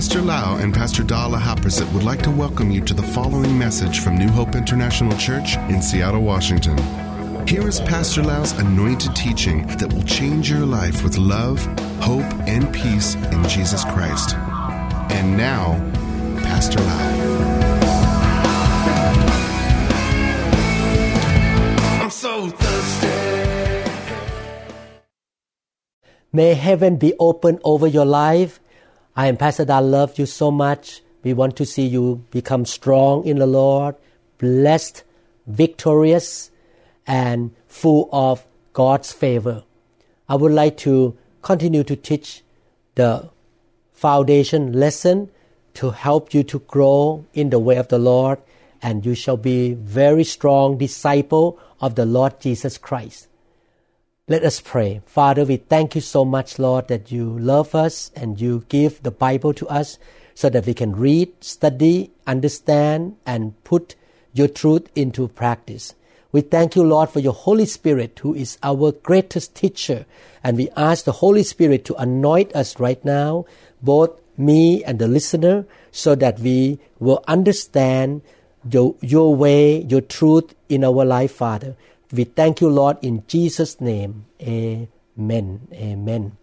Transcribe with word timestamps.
Pastor 0.00 0.22
Lau 0.22 0.56
and 0.56 0.72
Pastor 0.72 1.02
Dala 1.02 1.36
Haprasit 1.36 1.92
would 1.92 2.04
like 2.04 2.22
to 2.22 2.30
welcome 2.30 2.70
you 2.70 2.80
to 2.80 2.94
the 2.94 3.02
following 3.02 3.58
message 3.58 4.00
from 4.00 4.16
New 4.16 4.30
Hope 4.30 4.54
International 4.54 5.14
Church 5.18 5.58
in 5.68 5.82
Seattle, 5.82 6.22
Washington. 6.22 6.78
Here 7.46 7.68
is 7.68 7.82
Pastor 7.82 8.22
Lau's 8.22 8.52
anointed 8.52 9.14
teaching 9.14 9.66
that 9.76 9.92
will 9.92 10.02
change 10.04 10.48
your 10.48 10.64
life 10.64 11.04
with 11.04 11.18
love, 11.18 11.62
hope, 12.00 12.24
and 12.48 12.72
peace 12.72 13.14
in 13.14 13.46
Jesus 13.46 13.84
Christ. 13.84 14.36
And 15.12 15.36
now, 15.36 15.74
Pastor 16.44 16.80
Lau. 16.80 17.10
I'm 22.02 22.10
so 22.10 22.48
thirsty. 22.48 23.08
May 26.32 26.54
heaven 26.54 26.96
be 26.96 27.12
open 27.18 27.58
over 27.64 27.86
your 27.86 28.06
life. 28.06 28.60
I 29.20 29.26
am 29.26 29.36
Pastor 29.36 29.66
Dal. 29.66 29.82
Love 29.82 30.18
you 30.18 30.24
so 30.24 30.50
much. 30.50 31.02
We 31.22 31.34
want 31.34 31.54
to 31.56 31.66
see 31.66 31.86
you 31.86 32.24
become 32.30 32.64
strong 32.64 33.26
in 33.26 33.36
the 33.36 33.46
Lord, 33.46 33.96
blessed, 34.38 35.04
victorious, 35.46 36.50
and 37.06 37.50
full 37.68 38.08
of 38.12 38.46
God's 38.72 39.12
favor. 39.12 39.64
I 40.26 40.36
would 40.36 40.52
like 40.52 40.78
to 40.88 41.18
continue 41.42 41.84
to 41.84 41.96
teach 41.96 42.42
the 42.94 43.28
foundation 43.92 44.72
lesson 44.72 45.28
to 45.74 45.90
help 45.90 46.32
you 46.32 46.42
to 46.44 46.60
grow 46.60 47.26
in 47.34 47.50
the 47.50 47.58
way 47.58 47.76
of 47.76 47.88
the 47.88 47.98
Lord, 47.98 48.38
and 48.80 49.04
you 49.04 49.14
shall 49.14 49.36
be 49.36 49.74
very 49.74 50.24
strong 50.24 50.78
disciple 50.78 51.58
of 51.78 51.94
the 51.94 52.06
Lord 52.06 52.40
Jesus 52.40 52.78
Christ. 52.78 53.28
Let 54.30 54.44
us 54.44 54.60
pray. 54.60 55.02
Father, 55.06 55.44
we 55.44 55.56
thank 55.56 55.96
you 55.96 56.00
so 56.00 56.24
much, 56.24 56.60
Lord, 56.60 56.86
that 56.86 57.10
you 57.10 57.36
love 57.36 57.74
us 57.74 58.12
and 58.14 58.40
you 58.40 58.64
give 58.68 59.02
the 59.02 59.10
Bible 59.10 59.52
to 59.54 59.66
us 59.66 59.98
so 60.36 60.48
that 60.50 60.66
we 60.66 60.72
can 60.72 60.94
read, 60.94 61.42
study, 61.42 62.12
understand, 62.28 63.16
and 63.26 63.60
put 63.64 63.96
your 64.32 64.46
truth 64.46 64.86
into 64.94 65.26
practice. 65.26 65.96
We 66.30 66.42
thank 66.42 66.76
you, 66.76 66.84
Lord, 66.84 67.10
for 67.10 67.18
your 67.18 67.32
Holy 67.32 67.66
Spirit, 67.66 68.20
who 68.22 68.32
is 68.32 68.56
our 68.62 68.92
greatest 68.92 69.56
teacher. 69.56 70.06
And 70.44 70.56
we 70.56 70.70
ask 70.76 71.06
the 71.06 71.18
Holy 71.18 71.42
Spirit 71.42 71.84
to 71.86 71.96
anoint 71.96 72.54
us 72.54 72.78
right 72.78 73.04
now, 73.04 73.46
both 73.82 74.12
me 74.38 74.84
and 74.84 75.00
the 75.00 75.08
listener, 75.08 75.66
so 75.90 76.14
that 76.14 76.38
we 76.38 76.78
will 77.00 77.24
understand 77.26 78.22
your, 78.70 78.94
your 79.00 79.34
way, 79.34 79.80
your 79.82 80.02
truth 80.02 80.54
in 80.68 80.84
our 80.84 81.04
life, 81.04 81.32
Father. 81.32 81.74
We 82.12 82.24
thank 82.24 82.60
you, 82.60 82.68
Lord, 82.68 82.98
in 83.02 83.24
Jesus' 83.26 83.80
name. 83.80 84.26
Amen. 84.42 85.68
Amen. 85.72 86.36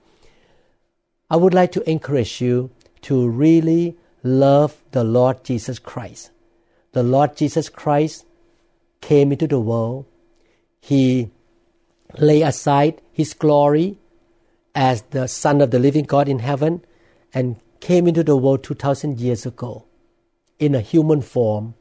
I 1.30 1.36
would 1.36 1.54
like 1.54 1.74
to 1.74 1.90
encourage 1.90 2.40
you 2.40 2.70
to 3.02 3.28
really 3.28 3.98
love 4.24 4.78
the 4.92 5.04
Lord 5.04 5.44
Jesus 5.44 5.80
Christ. 5.80 6.32
The 6.94 7.04
Lord 7.04 7.36
Jesus 7.36 7.70
Christ 7.70 8.26
came 9.02 9.32
into 9.32 9.48
the 9.48 9.60
world. 9.60 10.06
He 10.80 11.32
lay 12.18 12.42
aside 12.42 13.02
his 13.12 13.34
glory 13.34 13.98
as 14.74 15.02
the 15.12 15.28
Son 15.28 15.60
of 15.60 15.72
the 15.72 15.80
living 15.80 16.06
God 16.06 16.30
in 16.30 16.40
heaven 16.40 16.84
and 17.34 17.58
came 17.82 18.08
into 18.08 18.24
the 18.24 18.38
world 18.38 18.64
2,000 18.64 19.20
years 19.20 19.46
ago 19.46 19.86
in 20.60 20.74
a 20.74 20.82
human 20.82 21.22
form. 21.22 21.74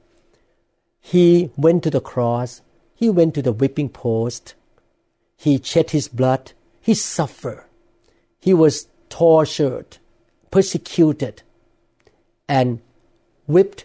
He 1.00 1.50
went 1.56 1.84
to 1.84 1.90
the 1.90 2.00
cross 2.00 2.62
he 2.96 3.10
went 3.10 3.34
to 3.34 3.42
the 3.42 3.52
whipping 3.52 3.90
post. 3.90 4.54
He 5.36 5.60
shed 5.62 5.90
his 5.90 6.08
blood. 6.08 6.52
He 6.80 6.94
suffered. 6.94 7.64
He 8.40 8.54
was 8.54 8.88
tortured, 9.10 9.98
persecuted, 10.50 11.42
and 12.48 12.80
whipped, 13.46 13.84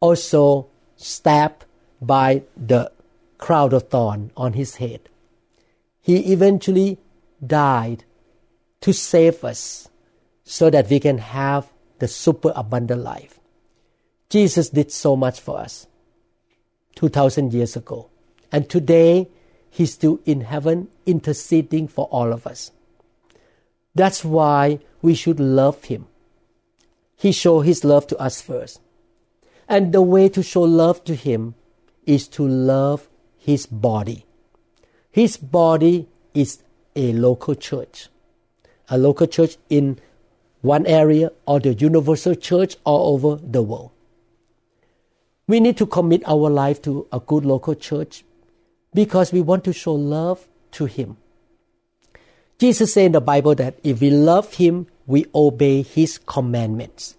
also 0.00 0.68
stabbed 0.96 1.66
by 2.00 2.42
the 2.56 2.90
crown 3.36 3.74
of 3.74 3.88
thorn 3.90 4.30
on 4.36 4.54
his 4.54 4.76
head. 4.76 5.00
He 6.00 6.32
eventually 6.32 6.98
died 7.44 8.04
to 8.80 8.94
save 8.94 9.44
us 9.44 9.88
so 10.44 10.70
that 10.70 10.88
we 10.88 10.98
can 10.98 11.18
have 11.18 11.70
the 11.98 12.08
super 12.08 12.52
abundant 12.56 13.02
life. 13.02 13.38
Jesus 14.30 14.70
did 14.70 14.90
so 14.90 15.16
much 15.16 15.38
for 15.38 15.58
us. 15.58 15.86
2000 16.96 17.52
years 17.52 17.76
ago. 17.76 18.08
And 18.52 18.68
today, 18.68 19.28
He's 19.70 19.92
still 19.92 20.18
in 20.26 20.40
heaven 20.40 20.88
interceding 21.06 21.86
for 21.86 22.06
all 22.06 22.32
of 22.32 22.46
us. 22.46 22.72
That's 23.94 24.24
why 24.24 24.80
we 25.00 25.14
should 25.14 25.38
love 25.38 25.84
Him. 25.84 26.06
He 27.16 27.32
showed 27.32 27.60
His 27.60 27.84
love 27.84 28.06
to 28.08 28.18
us 28.18 28.40
first. 28.40 28.80
And 29.68 29.92
the 29.92 30.02
way 30.02 30.28
to 30.30 30.42
show 30.42 30.62
love 30.62 31.04
to 31.04 31.14
Him 31.14 31.54
is 32.04 32.26
to 32.28 32.46
love 32.46 33.08
His 33.38 33.66
body. 33.66 34.26
His 35.10 35.36
body 35.36 36.08
is 36.34 36.62
a 36.96 37.12
local 37.12 37.54
church, 37.54 38.08
a 38.88 38.98
local 38.98 39.26
church 39.26 39.56
in 39.68 39.98
one 40.60 40.86
area 40.86 41.30
or 41.46 41.60
the 41.60 41.74
universal 41.74 42.34
church 42.34 42.76
all 42.84 43.14
over 43.14 43.40
the 43.42 43.62
world. 43.62 43.90
We 45.50 45.58
need 45.58 45.76
to 45.78 45.86
commit 45.86 46.22
our 46.28 46.48
life 46.48 46.80
to 46.82 47.08
a 47.10 47.18
good 47.18 47.44
local 47.44 47.74
church 47.74 48.24
because 48.94 49.32
we 49.32 49.40
want 49.40 49.64
to 49.64 49.72
show 49.72 49.92
love 49.92 50.46
to 50.78 50.84
Him. 50.84 51.16
Jesus 52.60 52.94
said 52.94 53.06
in 53.06 53.12
the 53.12 53.20
Bible 53.20 53.56
that 53.56 53.80
if 53.82 54.00
we 54.00 54.10
love 54.10 54.54
Him, 54.54 54.86
we 55.08 55.26
obey 55.34 55.82
His 55.82 56.18
commandments. 56.18 57.16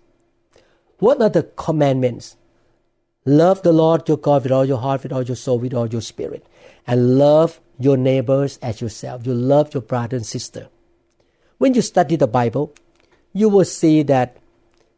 What 1.00 1.22
are 1.22 1.28
the 1.28 1.44
commandments? 1.44 2.38
Love 3.25 3.64
the 3.64 3.74
Lord 3.74 4.08
your 4.08 4.16
God 4.16 4.44
with 4.44 4.53
all 4.53 4.63
your 4.63 4.78
heart, 4.78 5.03
with 5.03 5.12
all 5.12 5.24
your 5.24 5.36
soul, 5.36 5.59
with 5.59 5.74
all 5.74 5.88
your 5.88 6.00
spirit. 6.00 6.48
And 6.88 7.18
love 7.18 7.59
your 7.80 7.98
neighbors 7.98 8.59
as 8.62 8.80
yourself. 8.80 9.28
You 9.28 9.34
love 9.34 9.74
your 9.74 9.84
brother 9.84 10.16
and 10.16 10.25
sister. 10.25 10.69
When 11.58 11.74
you 11.74 11.81
study 11.81 12.16
the 12.16 12.28
Bible, 12.28 12.74
you 13.34 13.50
will 13.50 13.66
see 13.66 14.03
that 14.03 14.38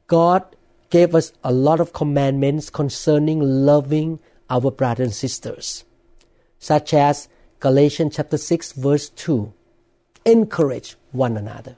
God 0.06 0.56
gave 0.94 1.16
us 1.16 1.34
a 1.44 1.52
lot 1.52 1.80
of 1.80 1.92
commandments 1.92 2.70
concerning 2.70 3.40
loving 3.42 4.20
our 4.48 4.70
brothers 4.70 5.06
and 5.06 5.16
sisters, 5.16 5.86
such 6.60 6.94
as 6.94 7.28
Galatians 7.60 8.16
chapter 8.16 8.38
6 8.38 8.74
verse 8.74 9.10
2, 9.10 9.52
encourage 10.24 10.96
one 11.12 11.36
another. 11.36 11.78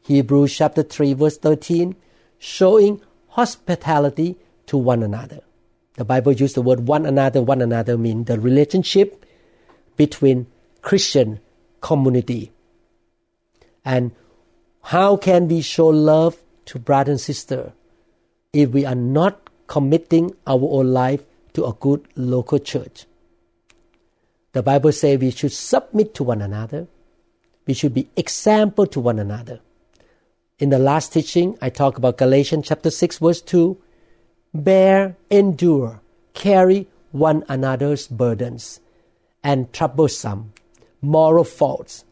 Hebrews 0.00 0.56
chapter 0.56 0.82
3 0.82 1.12
verse 1.12 1.38
13, 1.38 1.94
showing 2.40 3.00
hospitality 3.28 4.36
to 4.66 4.76
one 4.76 5.04
another. 5.04 5.42
The 5.94 6.04
Bible 6.04 6.32
used 6.32 6.56
the 6.56 6.62
word 6.62 6.88
one 6.88 7.06
another, 7.06 7.40
one 7.40 7.62
another 7.62 7.96
mean 7.96 8.24
the 8.24 8.40
relationship 8.40 9.24
between 9.96 10.48
Christian 10.82 11.38
community. 11.80 12.50
And 13.84 14.10
how 14.82 15.16
can 15.16 15.46
we 15.46 15.60
show 15.60 15.86
love 15.86 16.36
to 16.64 16.80
brother 16.80 17.12
and 17.12 17.20
sister 17.20 17.72
if 18.56 18.70
we 18.70 18.86
are 18.86 18.94
not 18.94 19.50
committing 19.66 20.34
our 20.46 20.62
own 20.62 20.90
life 20.90 21.22
to 21.52 21.66
a 21.66 21.74
good 21.74 22.08
local 22.16 22.58
church. 22.58 23.04
The 24.52 24.62
Bible 24.62 24.92
says 24.92 25.18
we 25.20 25.30
should 25.30 25.52
submit 25.52 26.14
to 26.14 26.24
one 26.24 26.40
another. 26.40 26.86
We 27.66 27.74
should 27.74 27.92
be 27.92 28.08
example 28.16 28.86
to 28.86 28.98
one 28.98 29.18
another. 29.18 29.60
In 30.58 30.70
the 30.70 30.78
last 30.78 31.12
teaching, 31.12 31.58
I 31.60 31.68
talked 31.68 31.98
about 31.98 32.16
Galatians 32.16 32.68
chapter 32.68 32.88
6 32.88 33.18
verse 33.18 33.42
2. 33.42 33.76
Bear, 34.54 35.16
endure, 35.30 36.00
carry 36.32 36.86
one 37.12 37.44
another's 37.50 38.08
burdens 38.08 38.80
and 39.44 39.70
troublesome 39.74 40.54
moral 41.02 41.44
faults. 41.44 42.06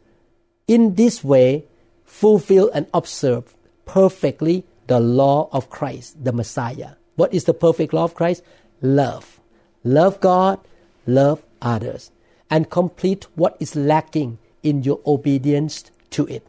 In 0.69 0.97
this 0.97 1.25
way, 1.25 1.65
fulfill 2.05 2.71
and 2.75 2.87
observe 2.93 3.55
perfectly 3.87 4.65
the 4.87 5.01
law 5.01 5.49
of 5.53 5.71
Christ, 5.71 6.23
the 6.23 6.33
Messiah. 6.33 6.93
What 7.17 7.33
is 7.33 7.45
the 7.45 7.55
perfect 7.55 7.93
law 7.93 8.05
of 8.05 8.15
Christ? 8.15 8.43
Love. 8.83 9.41
Love 9.83 10.21
God, 10.21 10.61
love 11.07 11.43
others, 11.61 12.11
and 12.51 12.71
complete 12.71 13.27
what 13.35 13.57
is 13.61 13.77
lacking 13.77 14.39
in 14.63 14.83
your 14.83 15.01
obedience 15.07 15.85
to 16.11 16.27
it. 16.27 16.47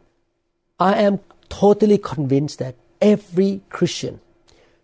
I 0.80 0.94
am 1.02 1.20
totally 1.48 1.98
convinced 1.98 2.58
that 2.58 2.76
every 3.00 3.60
Christian 3.68 4.20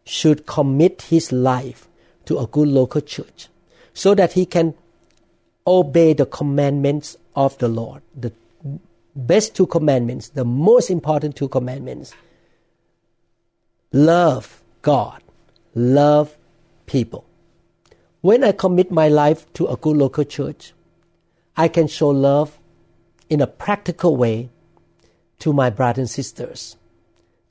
should 0.04 0.46
commit 0.46 1.02
his 1.02 1.32
life 1.32 1.88
to 2.26 2.38
a 2.38 2.46
good 2.46 2.68
local 2.68 3.00
church 3.00 3.48
so 3.94 4.14
that 4.14 4.32
he 4.32 4.46
can 4.46 4.74
obey 5.66 6.12
the 6.12 6.26
commandments 6.26 7.16
of 7.36 7.56
the 7.58 7.68
Lord. 7.68 8.02
The 8.14 8.32
best 9.14 9.54
two 9.54 9.66
commandments, 9.66 10.30
the 10.30 10.44
most 10.44 10.90
important 10.90 11.36
two 11.36 11.48
commandments 11.48 12.14
love 13.92 14.62
God, 14.82 15.22
love 15.74 16.36
people. 16.86 17.24
When 18.20 18.44
I 18.44 18.52
commit 18.52 18.90
my 18.90 19.08
life 19.08 19.52
to 19.54 19.66
a 19.66 19.76
good 19.76 19.96
local 19.96 20.24
church, 20.24 20.72
I 21.56 21.68
can 21.68 21.88
show 21.88 22.08
love 22.08 22.58
in 23.28 23.40
a 23.40 23.46
practical 23.46 24.16
way 24.16 24.50
to 25.40 25.52
my 25.52 25.70
brothers 25.70 25.98
and 25.98 26.10
sisters. 26.10 26.76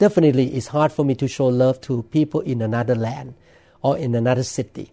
definitely 0.02 0.56
it's 0.56 0.68
hard 0.74 0.92
for 0.92 1.06
me 1.06 1.14
to 1.14 1.28
show 1.28 1.46
love 1.46 1.80
to 1.80 2.02
people 2.10 2.40
in 2.42 2.60
another 2.60 2.96
land 2.96 3.36
or 3.84 3.96
in 4.00 4.16
another 4.16 4.42
city. 4.42 4.90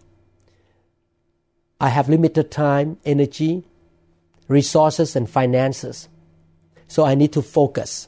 I 1.81 1.89
have 1.89 2.07
limited 2.07 2.51
time, 2.51 2.97
energy, 3.05 3.63
resources, 4.47 5.15
and 5.15 5.27
finances. 5.27 6.09
So 6.87 7.05
I 7.05 7.15
need 7.15 7.33
to 7.33 7.41
focus. 7.41 8.07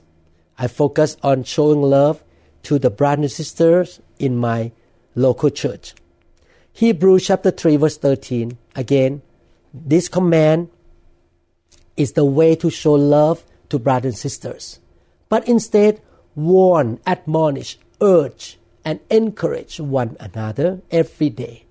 I 0.60 0.68
focus 0.68 1.18
on 1.24 1.44
showing 1.44 1.82
love 1.82 2.24
to 2.64 2.80
the 2.80 2.90
brothers 2.90 3.24
and 3.24 3.32
sisters 3.32 4.00
in 4.20 4.38
my 4.38 4.72
local 5.16 5.50
church. 5.50 5.94
Hebrews 6.74 7.28
chapter 7.28 7.52
3 7.52 7.76
verse 7.76 7.98
13 7.98 8.58
again 8.76 9.22
this 9.74 10.08
command 10.08 10.70
is 11.98 12.14
the 12.14 12.26
way 12.26 12.56
to 12.56 12.70
show 12.70 12.94
love 12.94 13.44
to 13.70 13.78
brothers 13.78 14.14
and 14.14 14.18
sisters 14.18 14.80
but 15.28 15.48
instead 15.48 16.02
warn 16.34 17.00
admonish 17.06 17.78
urge 18.02 18.58
and 18.86 19.00
encourage 19.10 19.80
one 19.80 20.16
another 20.20 20.82
every 20.92 21.30
day 21.30 21.66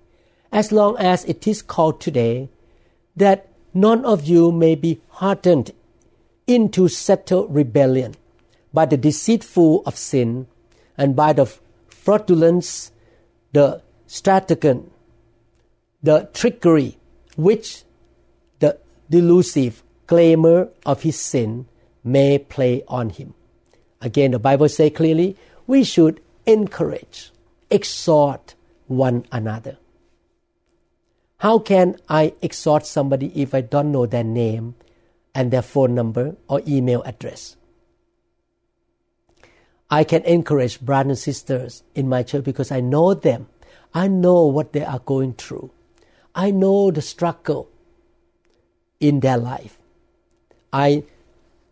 as 0.52 0.70
long 0.70 0.96
as 0.98 1.24
it 1.24 1.46
is 1.46 1.62
called 1.62 2.00
today 2.00 2.48
that 3.16 3.48
none 3.72 4.04
of 4.04 4.26
you 4.26 4.52
may 4.52 4.74
be 4.74 5.00
hardened 5.08 5.72
into 6.46 6.88
settled 6.88 7.52
rebellion 7.54 8.14
by 8.72 8.84
the 8.84 8.96
deceitful 8.96 9.82
of 9.86 9.96
sin 9.96 10.46
and 11.00 11.16
by 11.16 11.32
the 11.32 11.46
fraudulence 11.88 12.92
the 13.52 13.82
stratagem, 14.06 14.90
the 16.02 16.28
trickery 16.34 16.98
which 17.36 17.84
the 18.58 18.78
delusive 19.08 19.82
claimer 20.06 20.68
of 20.84 21.02
his 21.02 21.18
sin 21.18 21.66
may 22.04 22.38
play 22.38 22.84
on 22.86 23.08
him. 23.08 23.32
Again, 24.02 24.32
the 24.32 24.38
Bible 24.38 24.68
says 24.68 24.92
clearly 24.94 25.36
we 25.66 25.84
should 25.84 26.20
encourage, 26.46 27.32
exhort 27.70 28.54
one 28.86 29.24
another. 29.32 29.78
How 31.38 31.58
can 31.58 31.96
I 32.10 32.34
exhort 32.42 32.84
somebody 32.84 33.32
if 33.34 33.54
I 33.54 33.62
don't 33.62 33.90
know 33.90 34.04
their 34.04 34.24
name 34.24 34.74
and 35.34 35.50
their 35.50 35.62
phone 35.62 35.94
number 35.94 36.36
or 36.46 36.60
email 36.68 37.02
address? 37.04 37.56
I 39.90 40.04
can 40.04 40.22
encourage 40.22 40.80
brothers 40.80 41.10
and 41.10 41.18
sisters 41.18 41.82
in 41.94 42.08
my 42.08 42.22
church 42.22 42.44
because 42.44 42.70
I 42.70 42.80
know 42.80 43.14
them. 43.14 43.48
I 43.92 44.06
know 44.06 44.46
what 44.46 44.72
they 44.72 44.84
are 44.84 45.00
going 45.00 45.34
through. 45.34 45.70
I 46.34 46.52
know 46.52 46.90
the 46.90 47.02
struggle 47.02 47.68
in 49.00 49.20
their 49.20 49.36
life. 49.36 49.78
I 50.72 51.02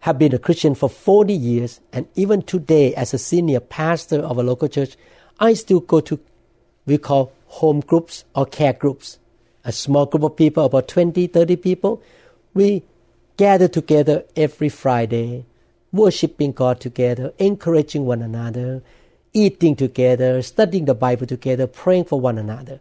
have 0.00 0.19
been 0.19 0.35
a 0.35 0.38
Christian 0.38 0.75
for 0.75 0.88
40 0.88 1.32
years, 1.32 1.81
and 1.93 2.09
even 2.17 2.43
today, 2.43 2.94
as 2.94 3.15
a 3.15 3.19
senior 3.19 3.61
pastor 3.61 4.21
of 4.21 4.38
a 4.38 4.43
local 4.43 4.69
church, 4.69 4.97
I 5.38 5.55
still 5.55 5.81
go 5.81 6.00
to 6.00 6.19
we 6.87 6.99
call 6.99 7.32
home 7.47 7.81
groups 7.81 8.25
or 8.35 8.47
care 8.47 8.73
groups. 8.73 9.19
A 9.64 9.73
small 9.73 10.06
group 10.06 10.23
of 10.25 10.37
people, 10.37 10.64
about 10.64 10.88
20, 10.88 11.26
30 11.26 11.56
people, 11.56 12.03
we 12.55 12.82
gather 13.37 13.69
together 13.69 14.25
every 14.35 14.71
Friday 14.71 15.44
worshiping 15.93 16.52
God 16.52 16.81
together, 16.81 17.32
encouraging 17.38 18.05
one 18.05 18.23
another, 18.23 18.82
eating 19.32 19.76
together, 19.76 20.43
studying 20.43 20.85
the 20.85 20.94
Bible 20.94 21.26
together, 21.26 21.67
praying 21.67 22.05
for 22.05 22.20
one 22.20 22.38
another. 22.38 22.81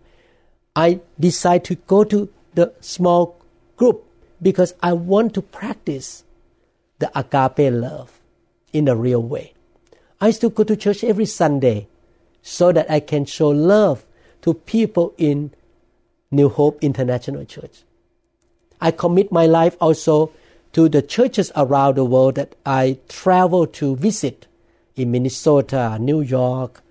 I 0.75 0.99
decide 1.19 1.63
to 1.65 1.75
go 1.75 2.03
to 2.03 2.29
the 2.53 2.73
small 2.81 3.39
group 3.75 4.05
because 4.41 4.73
I 4.81 4.93
want 4.93 5.33
to 5.35 5.41
practice 5.41 6.23
the 6.99 7.11
agape 7.17 7.73
love 7.73 8.19
in 8.73 8.87
a 8.87 8.95
real 8.95 9.21
way. 9.21 9.53
I 10.19 10.31
still 10.31 10.49
go 10.49 10.63
to 10.63 10.75
church 10.75 11.03
every 11.03 11.25
Sunday 11.25 11.87
so 12.41 12.71
that 12.71 12.89
I 12.89 12.99
can 12.99 13.25
show 13.25 13.49
love 13.49 14.05
to 14.41 14.53
people 14.53 15.13
in 15.17 15.51
New 16.31 16.49
Hope 16.49 16.83
International 16.83 17.45
Church. 17.45 17.83
I 18.79 18.91
commit 18.91 19.31
my 19.31 19.45
life 19.45 19.75
also 19.79 20.31
to 20.77 20.87
the 20.87 21.01
churches 21.01 21.51
around 21.55 21.95
the 21.95 22.05
world 22.05 22.35
that 22.35 22.53
I 22.63 22.99
travel 23.09 23.65
to 23.65 23.95
visit 23.95 24.45
in 24.95 25.09
Minnesota, 25.09 25.97
New 25.99 26.21
York, 26.21 26.83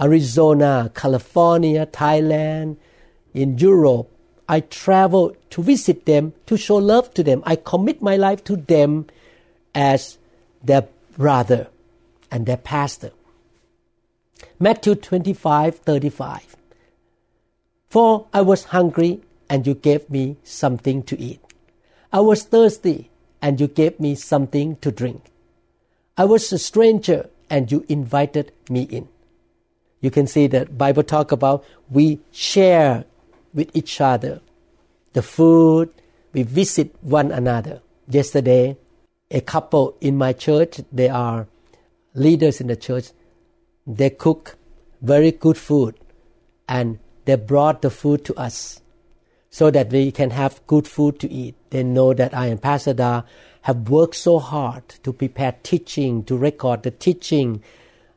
Arizona, 0.00 0.90
California, 0.94 1.84
Thailand, 1.84 2.78
in 3.34 3.58
Europe. 3.58 4.08
I 4.48 4.60
travel 4.60 5.36
to 5.50 5.62
visit 5.62 6.06
them, 6.06 6.32
to 6.46 6.56
show 6.56 6.76
love 6.76 7.12
to 7.12 7.22
them. 7.22 7.42
I 7.44 7.56
commit 7.56 8.00
my 8.00 8.16
life 8.16 8.42
to 8.44 8.56
them 8.56 9.08
as 9.74 10.16
their 10.62 10.88
brother 11.18 11.68
and 12.30 12.46
their 12.46 12.56
pastor. 12.56 13.10
Matthew 14.58 14.94
25 14.94 15.76
35. 15.76 16.56
For 17.90 18.26
I 18.32 18.40
was 18.40 18.64
hungry, 18.64 19.20
and 19.50 19.66
you 19.66 19.74
gave 19.74 20.08
me 20.08 20.38
something 20.42 21.02
to 21.02 21.20
eat. 21.20 21.43
I 22.14 22.20
was 22.20 22.44
thirsty, 22.44 23.10
and 23.42 23.60
you 23.60 23.66
gave 23.66 23.98
me 23.98 24.14
something 24.14 24.76
to 24.82 24.92
drink. 24.92 25.32
I 26.16 26.24
was 26.24 26.52
a 26.52 26.60
stranger, 26.60 27.28
and 27.50 27.72
you 27.72 27.84
invited 27.88 28.52
me 28.70 28.82
in. 28.82 29.08
You 30.00 30.12
can 30.12 30.28
see 30.28 30.46
that 30.46 30.78
Bible 30.78 31.02
talk 31.02 31.32
about 31.32 31.64
we 31.90 32.20
share 32.30 33.04
with 33.52 33.68
each 33.74 34.00
other 34.00 34.40
the 35.12 35.22
food, 35.22 35.90
we 36.32 36.44
visit 36.44 36.94
one 37.00 37.32
another. 37.32 37.80
Yesterday, 38.08 38.76
a 39.32 39.40
couple 39.40 39.96
in 40.00 40.16
my 40.16 40.32
church, 40.32 40.82
they 40.92 41.08
are 41.08 41.48
leaders 42.14 42.60
in 42.60 42.68
the 42.68 42.76
church, 42.76 43.06
they 43.88 44.10
cook 44.10 44.56
very 45.02 45.32
good 45.32 45.58
food 45.58 45.96
and 46.68 47.00
they 47.24 47.34
brought 47.34 47.82
the 47.82 47.90
food 47.90 48.24
to 48.26 48.34
us 48.36 48.80
so 49.54 49.70
that 49.70 49.92
we 49.92 50.10
can 50.10 50.30
have 50.30 50.60
good 50.66 50.88
food 50.88 51.20
to 51.20 51.30
eat. 51.30 51.54
They 51.70 51.84
know 51.84 52.12
that 52.12 52.34
I 52.34 52.46
and 52.46 52.60
Pastor 52.60 52.92
Da 52.92 53.22
have 53.62 53.88
worked 53.88 54.16
so 54.16 54.40
hard 54.40 54.88
to 55.04 55.12
prepare 55.12 55.54
teaching, 55.62 56.24
to 56.24 56.36
record 56.36 56.82
the 56.82 56.90
teaching, 56.90 57.62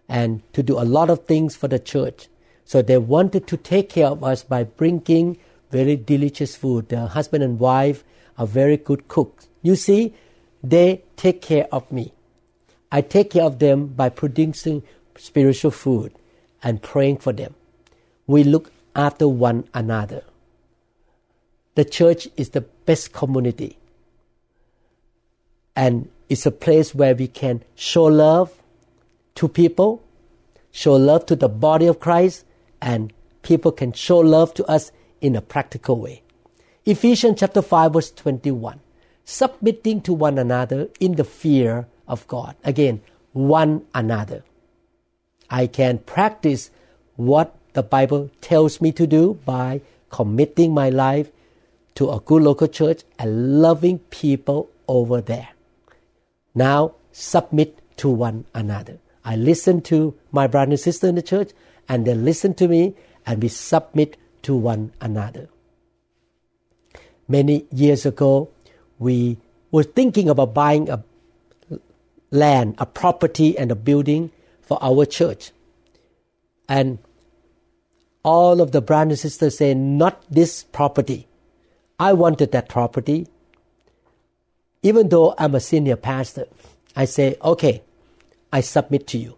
and 0.09 0.41
to 0.53 0.63
do 0.63 0.79
a 0.79 0.89
lot 0.97 1.11
of 1.11 1.27
things 1.27 1.55
for 1.55 1.67
the 1.67 1.77
church. 1.77 2.27
So 2.65 2.81
they 2.81 2.97
wanted 2.97 3.45
to 3.49 3.55
take 3.55 3.87
care 3.87 4.07
of 4.07 4.23
us 4.23 4.41
by 4.41 4.63
bringing 4.63 5.37
very 5.69 5.95
delicious 5.95 6.55
food. 6.55 6.89
The 6.89 7.05
husband 7.05 7.43
and 7.43 7.59
wife 7.59 8.03
are 8.39 8.47
very 8.47 8.77
good 8.77 9.07
cooks. 9.07 9.47
You 9.61 9.75
see, 9.75 10.15
they 10.63 11.03
take 11.17 11.43
care 11.43 11.67
of 11.71 11.91
me. 11.91 12.13
I 12.91 13.01
take 13.01 13.29
care 13.29 13.43
of 13.43 13.59
them 13.59 13.85
by 13.85 14.09
producing 14.09 14.81
spiritual 15.15 15.69
food 15.69 16.13
and 16.63 16.81
praying 16.81 17.17
for 17.17 17.31
them. 17.31 17.53
We 18.25 18.43
look 18.43 18.71
after 18.95 19.27
one 19.27 19.69
another 19.75 20.23
the 21.77 21.85
church 21.85 22.27
is 22.35 22.49
the 22.49 22.61
best 22.61 23.13
community. 23.13 23.77
And 25.75 26.09
it's 26.27 26.47
a 26.47 26.51
place 26.51 26.95
where 26.95 27.13
we 27.13 27.27
can 27.27 27.63
show 27.75 28.05
love 28.05 28.51
to 29.35 29.47
people, 29.47 30.01
show 30.71 30.93
love 30.95 31.27
to 31.27 31.35
the 31.35 31.47
body 31.47 31.85
of 31.85 31.99
Christ, 31.99 32.45
and 32.81 33.13
people 33.43 33.71
can 33.71 33.93
show 33.93 34.17
love 34.17 34.55
to 34.55 34.65
us 34.65 34.91
in 35.21 35.35
a 35.35 35.41
practical 35.41 35.99
way. 35.99 36.23
Ephesians 36.87 37.41
chapter 37.41 37.61
5 37.61 37.93
verse 37.93 38.09
21. 38.09 38.79
Submitting 39.23 40.01
to 40.01 40.13
one 40.13 40.39
another 40.39 40.89
in 40.99 41.13
the 41.13 41.23
fear 41.23 41.85
of 42.07 42.27
God. 42.27 42.55
Again, 42.63 43.01
one 43.33 43.85
another. 43.93 44.43
I 45.51 45.67
can 45.67 45.99
practice 45.99 46.71
what 47.17 47.55
the 47.73 47.83
Bible 47.83 48.31
tells 48.41 48.81
me 48.81 48.91
to 48.93 49.05
do 49.05 49.35
by 49.45 49.81
committing 50.09 50.73
my 50.73 50.89
life 50.89 51.29
to 51.97 52.11
a 52.11 52.19
good 52.19 52.43
local 52.43 52.67
church 52.67 53.01
and 53.17 53.59
loving 53.59 53.97
people 53.97 54.69
over 54.87 55.19
there. 55.19 55.49
Now 56.53 56.93
submit 57.11 57.79
to 57.97 58.07
one 58.07 58.45
another. 58.53 58.99
I 59.25 59.35
listen 59.35 59.81
to 59.81 60.13
my 60.31 60.45
brother 60.45 60.73
and 60.73 60.79
sister 60.79 61.07
in 61.07 61.15
the 61.15 61.23
church, 61.23 61.49
and 61.89 62.05
they 62.05 62.13
listen 62.13 62.53
to 62.55 62.67
me, 62.67 62.93
and 63.25 63.41
we 63.41 63.49
submit 63.49 64.15
to 64.43 64.55
one 64.55 64.93
another. 65.01 65.49
Many 67.27 67.65
years 67.71 68.05
ago, 68.05 68.49
we 68.99 69.37
were 69.71 69.83
thinking 69.83 70.29
about 70.29 70.53
buying 70.53 70.89
a 70.89 71.03
land, 72.29 72.75
a 72.77 72.85
property, 72.85 73.57
and 73.57 73.71
a 73.71 73.75
building 73.75 74.31
for 74.61 74.77
our 74.83 75.03
church. 75.03 75.51
And 76.69 76.99
all 78.21 78.61
of 78.61 78.71
the 78.71 78.81
brothers 78.81 79.23
and 79.23 79.31
sisters 79.31 79.57
say, 79.57 79.73
not 79.73 80.23
this 80.29 80.63
property. 80.63 81.27
I 81.99 82.13
wanted 82.13 82.51
that 82.51 82.69
property. 82.69 83.27
Even 84.83 85.09
though 85.09 85.33
I'm 85.37 85.55
a 85.55 85.59
senior 85.59 85.95
pastor, 85.95 86.45
I 86.95 87.05
say, 87.05 87.37
okay, 87.43 87.81
I 88.53 88.61
submit 88.61 89.07
to 89.07 89.17
you. 89.17 89.37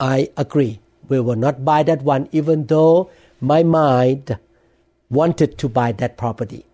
I 0.00 0.30
agree. 0.36 0.80
We 1.08 1.20
will 1.20 1.36
not 1.36 1.64
buy 1.64 1.82
that 1.84 2.02
one, 2.02 2.28
even 2.32 2.66
though 2.66 3.10
my 3.40 3.62
mind 3.62 4.38
wanted 5.10 5.58
to 5.58 5.68
buy 5.68 5.92
that 5.92 6.16
property. 6.16 6.66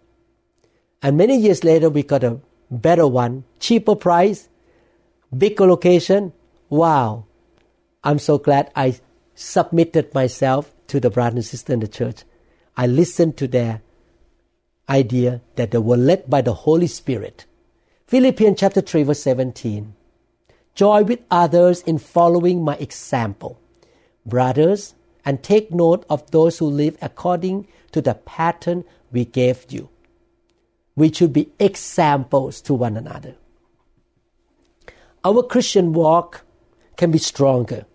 And 1.03 1.17
many 1.17 1.37
years 1.37 1.65
later, 1.65 1.91
we 1.91 2.03
got 2.03 2.25
a 2.25 2.41
better 2.71 3.07
one, 3.07 3.45
cheaper 3.59 3.95
price, 3.95 4.49
bigger 5.37 5.67
location. 5.67 6.33
Wow, 6.69 7.25
I'm 8.05 8.19
so 8.19 8.39
glad 8.39 8.71
I 8.75 8.99
submitted 9.35 10.15
myself 10.15 10.73
to 10.89 11.01
the 11.01 11.11
brother 11.11 11.37
and 11.37 11.45
sister 11.45 11.73
in 11.73 11.81
the 11.81 11.89
church. 11.89 12.25
I 12.77 12.87
listened 12.87 13.37
to 13.39 13.49
their 13.49 13.83
idea 14.91 15.41
that 15.57 15.71
they 15.71 15.79
were 15.79 15.97
led 15.97 16.29
by 16.29 16.43
the 16.43 16.53
Holy 16.53 16.87
Spirit. 16.87 17.47
Philippians 18.07 18.59
chapter 18.59 18.81
3 18.81 19.05
verse 19.05 19.23
17. 19.23 19.95
Joy 20.75 21.05
with 21.05 21.21
others 21.31 21.83
in 21.83 21.99
following 21.99 22.63
my 22.63 22.77
example. 22.77 23.61
Brothers, 24.27 24.95
and 25.25 25.43
take 25.43 25.73
note 25.73 26.05
of 26.09 26.31
those 26.31 26.59
who 26.59 26.67
live 26.67 26.97
according 27.01 27.67
to 27.93 28.01
the 28.01 28.15
pattern 28.15 28.85
we 29.13 29.25
gave 29.25 29.67
you. 29.69 29.89
We 30.97 31.13
should 31.13 31.33
be 31.33 31.53
examples 31.59 32.61
to 32.63 32.75
one 32.75 32.97
another. 32.97 33.37
Our 35.25 35.43
Christian 35.43 35.93
walk 35.93 36.45
can 36.97 37.11
be 37.11 37.19
stronger, 37.19 37.87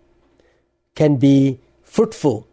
can 0.94 1.16
be 1.16 1.60
fruitful 1.82 2.46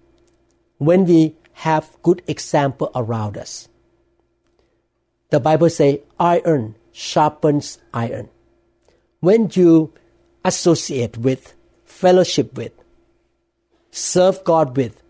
when 0.77 1.05
we 1.05 1.35
have 1.53 1.95
good 2.01 2.21
example 2.27 2.91
around 2.95 3.37
us. 3.37 3.69
The 5.33 5.39
Bible 5.39 5.71
says 5.71 5.97
iron 6.19 6.75
sharpens 6.91 7.79
iron. 7.91 8.29
When 9.19 9.49
you 9.51 9.91
associate 10.45 11.17
with, 11.17 11.55
fellowship 11.85 12.53
with, 12.55 12.71
serve 13.89 14.43
God 14.43 14.77
with 14.77 15.01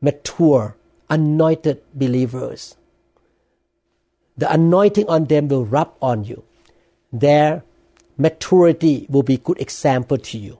mature, 0.00 0.76
anointed 1.10 1.82
believers, 1.92 2.76
the 4.36 4.48
anointing 4.52 5.08
on 5.08 5.24
them 5.24 5.48
will 5.48 5.64
rub 5.66 5.92
on 6.00 6.22
you. 6.22 6.44
Their 7.12 7.64
maturity 8.16 9.06
will 9.10 9.24
be 9.24 9.38
good 9.38 9.60
example 9.60 10.18
to 10.18 10.38
you. 10.38 10.58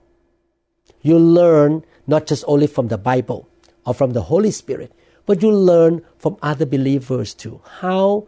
You 1.01 1.17
learn 1.17 1.85
not 2.05 2.27
just 2.27 2.43
only 2.47 2.67
from 2.67 2.89
the 2.89 2.97
Bible 2.97 3.47
or 3.85 3.93
from 3.93 4.11
the 4.11 4.23
Holy 4.23 4.51
Spirit, 4.51 4.91
but 5.25 5.41
you 5.41 5.51
learn 5.51 6.03
from 6.17 6.35
other 6.41 6.65
believers 6.65 7.33
too. 7.33 7.61
How 7.79 8.27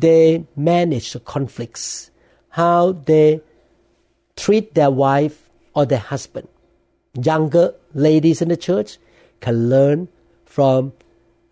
they 0.00 0.44
manage 0.56 1.16
conflicts, 1.24 2.10
how 2.50 2.92
they 2.92 3.40
treat 4.36 4.74
their 4.74 4.90
wife 4.90 5.48
or 5.74 5.86
their 5.86 5.98
husband. 5.98 6.48
Younger 7.14 7.74
ladies 7.94 8.40
in 8.40 8.48
the 8.48 8.56
church 8.56 8.98
can 9.40 9.68
learn 9.68 10.08
from 10.44 10.92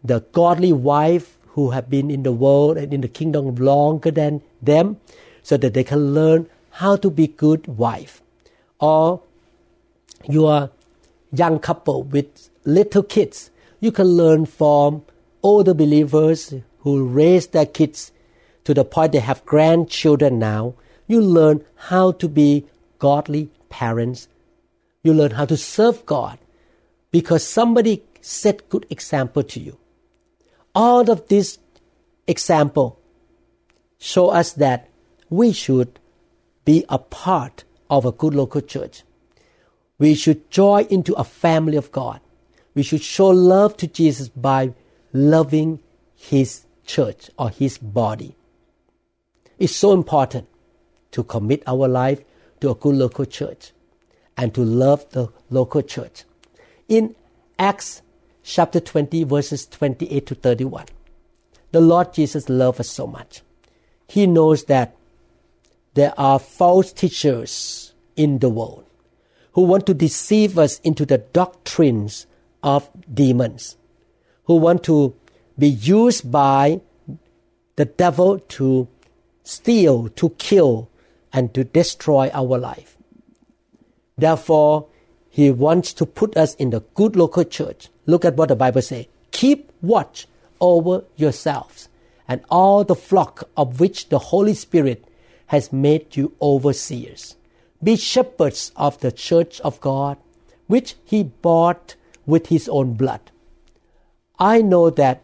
the 0.03 0.21
godly 0.33 0.73
wife 0.73 1.37
who 1.49 1.71
have 1.71 1.91
been 1.91 2.11
in 2.11 2.23
the 2.23 2.33
world 2.33 2.77
and 2.77 2.95
in 2.95 3.01
the 3.01 3.09
kingdom 3.09 3.55
longer 3.57 4.11
than 4.11 4.41
them 4.63 4.97
so 5.43 5.57
that 5.57 5.75
they 5.75 5.85
can 5.85 6.15
learn 6.15 6.49
how 6.71 6.97
to 6.97 7.11
be 7.11 7.27
good 7.27 7.67
wife 7.67 8.23
or 8.79 9.21
your 10.29 10.71
young 11.33 11.59
couple 11.59 12.03
with 12.05 12.51
little 12.65 13.03
kids 13.03 13.51
you 13.81 13.91
can 13.91 14.07
learn 14.07 14.47
from 14.47 15.03
older 15.43 15.75
believers 15.75 16.55
who 16.81 17.07
raise 17.07 17.49
their 17.49 17.67
kids 17.67 18.13
to 18.69 18.75
the 18.79 18.85
point 18.85 19.13
they 19.13 19.25
have 19.29 19.45
grandchildren 19.53 20.39
now 20.39 20.75
you 21.07 21.21
learn 21.21 21.65
how 21.91 22.05
to 22.23 22.29
be 22.29 22.51
godly 22.99 23.43
parents 23.69 24.29
you 25.03 25.15
learn 25.21 25.37
how 25.41 25.47
to 25.53 25.57
serve 25.57 26.05
god 26.07 26.39
because 27.11 27.47
somebody 27.47 28.03
set 28.21 28.69
good 28.69 28.87
example 28.91 29.43
to 29.43 29.61
you 29.61 29.79
all 30.75 31.11
of 31.11 31.27
this 31.29 31.59
example 32.27 32.89
show 33.99 34.29
us 34.29 34.53
that 34.53 34.89
we 35.31 35.53
should 35.53 35.99
be 36.65 36.85
a 36.89 36.99
part 36.99 37.65
of 37.91 38.05
a 38.05 38.13
good 38.13 38.35
local 38.35 38.61
church. 38.61 39.03
We 39.99 40.15
should 40.15 40.51
join 40.51 40.87
into 40.87 41.15
a 41.15 41.25
family 41.25 41.77
of 41.77 41.91
God. 41.93 42.21
We 42.75 42.83
should 42.83 43.03
show 43.03 43.29
love 43.29 43.77
to 43.79 43.87
Jesus 43.87 44.29
by 44.29 44.75
loving 45.13 45.81
His 46.15 46.67
church 46.87 47.31
or 47.39 47.51
His 47.51 47.79
body. 47.79 48.37
It's 49.59 49.75
so 49.75 49.93
important 49.93 50.47
to 51.13 51.25
commit 51.25 51.63
our 51.67 51.89
life 51.89 52.23
to 52.61 52.71
a 52.71 52.75
good 52.75 52.95
local 52.95 53.25
church 53.25 53.73
and 54.37 54.55
to 54.55 54.63
love 54.63 55.09
the 55.11 55.29
local 55.51 55.83
church. 55.83 56.25
In 56.89 57.15
Acts 57.59 58.03
chapter 58.43 58.81
20, 58.81 59.25
verses 59.25 59.67
28 59.67 60.27
to 60.27 60.35
31, 60.35 60.87
the 61.73 61.81
Lord 61.81 62.15
Jesus 62.15 62.49
loves 62.49 62.81
us 62.81 62.89
so 62.89 63.07
much. 63.07 63.43
He 64.07 64.27
knows 64.27 64.65
that 64.65 64.97
there 65.95 66.15
are 66.17 66.39
false 66.39 66.93
teachers 66.93 67.93
in 68.17 68.39
the 68.39 68.49
world 68.49 68.85
who 69.53 69.63
want 69.63 69.87
to 69.87 69.95
deceive 69.95 70.59
us 70.59 70.79
into 70.81 71.05
the 71.05 71.19
doctrines 71.19 72.27
of 72.63 72.89
demons, 73.13 73.77
who 74.45 74.55
want 74.55 74.85
to 74.85 75.15
be 75.59 75.69
used 75.69 76.31
by 76.31 76.81
the 77.77 77.85
devil 77.85 78.39
to 78.39 78.87
steal, 79.49 80.11
to 80.11 80.29
kill, 80.37 80.91
and 81.33 81.55
to 81.55 81.65
destroy 81.65 82.31
our 82.35 82.59
life. 82.59 82.99
Therefore, 84.19 84.89
he 85.31 85.51
wants 85.51 85.95
to 85.95 86.05
put 86.05 86.37
us 86.37 86.55
in 86.57 86.69
the 86.69 86.81
good 86.95 87.17
local 87.17 87.45
church. 87.45 87.89
Look 88.05 88.27
at 88.27 88.37
what 88.37 88.51
the 88.51 88.57
Bible 88.57 88.83
says. 88.83 89.07
Keep 89.31 89.73
watch 89.81 90.27
over 90.61 91.05
yourselves 91.17 91.89
and 92.27 92.45
all 92.51 92.85
the 92.85 92.95
flock 92.95 93.49
of 93.57 93.81
which 93.81 94.11
the 94.11 94.19
Holy 94.19 94.53
Spirit 94.53 95.03
has 95.47 95.73
made 95.73 96.15
you 96.15 96.35
overseers. 96.43 97.37
Be 97.83 97.97
shepherds 97.97 98.71
of 98.77 99.01
the 99.01 99.11
church 99.11 99.61
of 99.63 99.81
God, 99.81 100.19
which 100.67 100.97
he 101.05 101.23
bought 101.23 101.95
with 102.27 102.49
his 102.49 102.69
own 102.69 102.95
blood. 102.95 103.31
I 104.39 104.61
know 104.61 104.91
that 104.91 105.23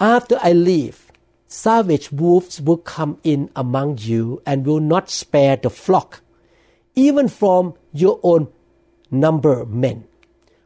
after 0.00 0.36
I 0.42 0.52
leave, 0.52 1.09
savage 1.50 2.12
wolves 2.12 2.60
will 2.60 2.76
come 2.76 3.18
in 3.24 3.50
among 3.56 3.98
you 3.98 4.40
and 4.46 4.64
will 4.64 4.80
not 4.80 5.10
spare 5.10 5.56
the 5.56 5.68
flock, 5.68 6.22
even 6.94 7.26
from 7.26 7.74
your 7.92 8.20
own 8.22 8.46
number 9.10 9.66
men, 9.66 10.04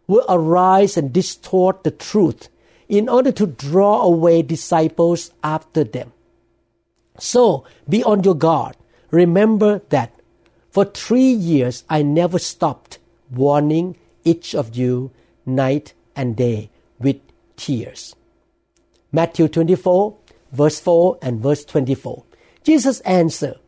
will 0.07 0.25
arise 0.29 0.99
and 0.99 1.11
distort 1.11 1.83
the 1.85 1.91
truth 1.91 2.51
in 2.87 3.09
order 3.09 3.33
to 3.33 3.47
draw 3.47 4.03
away 4.03 4.43
disciples 4.43 5.31
after 5.43 5.85
them. 5.85 6.13
So 7.19 7.65
be 7.89 8.05
on 8.05 8.23
your 8.23 8.35
guard. 8.35 8.77
Remember 9.11 9.81
that 9.89 10.13
for 10.71 10.85
three 10.85 11.33
years 11.33 11.85
I 11.89 12.03
never 12.03 12.39
stopped 12.39 12.99
warning 13.31 13.97
each 14.23 14.55
of 14.55 14.77
you 14.77 15.13
night 15.47 15.95
and 16.15 16.37
day 16.37 16.69
with 16.99 17.21
tears. 17.57 18.15
Matthew 19.13 19.49
24, 19.49 20.17
verse 20.55 20.81
4 20.81 21.19
and 21.21 21.41
verse 21.41 21.65
24. 21.65 22.25
Jesus 22.63 23.01
answered, 23.01 23.59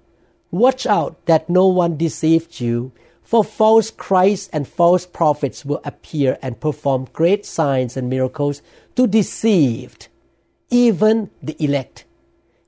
Watch 0.50 0.86
out 0.86 1.26
that 1.26 1.50
no 1.50 1.66
one 1.66 1.96
deceives 1.96 2.60
you, 2.60 2.92
for 3.22 3.42
false 3.42 3.90
Christs 3.90 4.48
and 4.52 4.66
false 4.66 5.04
prophets 5.04 5.64
will 5.64 5.80
appear 5.84 6.38
and 6.40 6.60
perform 6.60 7.08
great 7.12 7.44
signs 7.44 7.96
and 7.96 8.08
miracles 8.08 8.62
to 8.94 9.06
deceive 9.06 9.96
even 10.70 11.30
the 11.42 11.62
elect. 11.62 12.04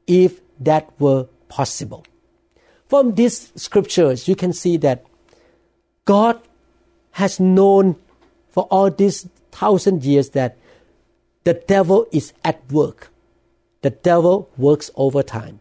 If 0.07 0.41
that 0.61 0.91
were 0.99 1.29
possible. 1.49 2.05
From 2.89 3.15
these 3.15 3.53
scriptures, 3.55 4.27
you 4.27 4.35
can 4.35 4.53
see 4.53 4.77
that 4.79 5.05
God 6.05 6.41
has 7.13 7.39
known 7.39 7.97
for 8.51 8.65
all 8.65 8.91
these 8.91 9.29
thousand 9.53 10.05
years 10.05 10.31
that 10.31 10.57
the 11.45 11.55
devil 11.55 12.07
is 12.13 12.33
at 12.45 12.61
work. 12.73 13.11
The 13.83 13.91
devil 13.91 14.51
works 14.57 14.91
overtime. 14.97 15.61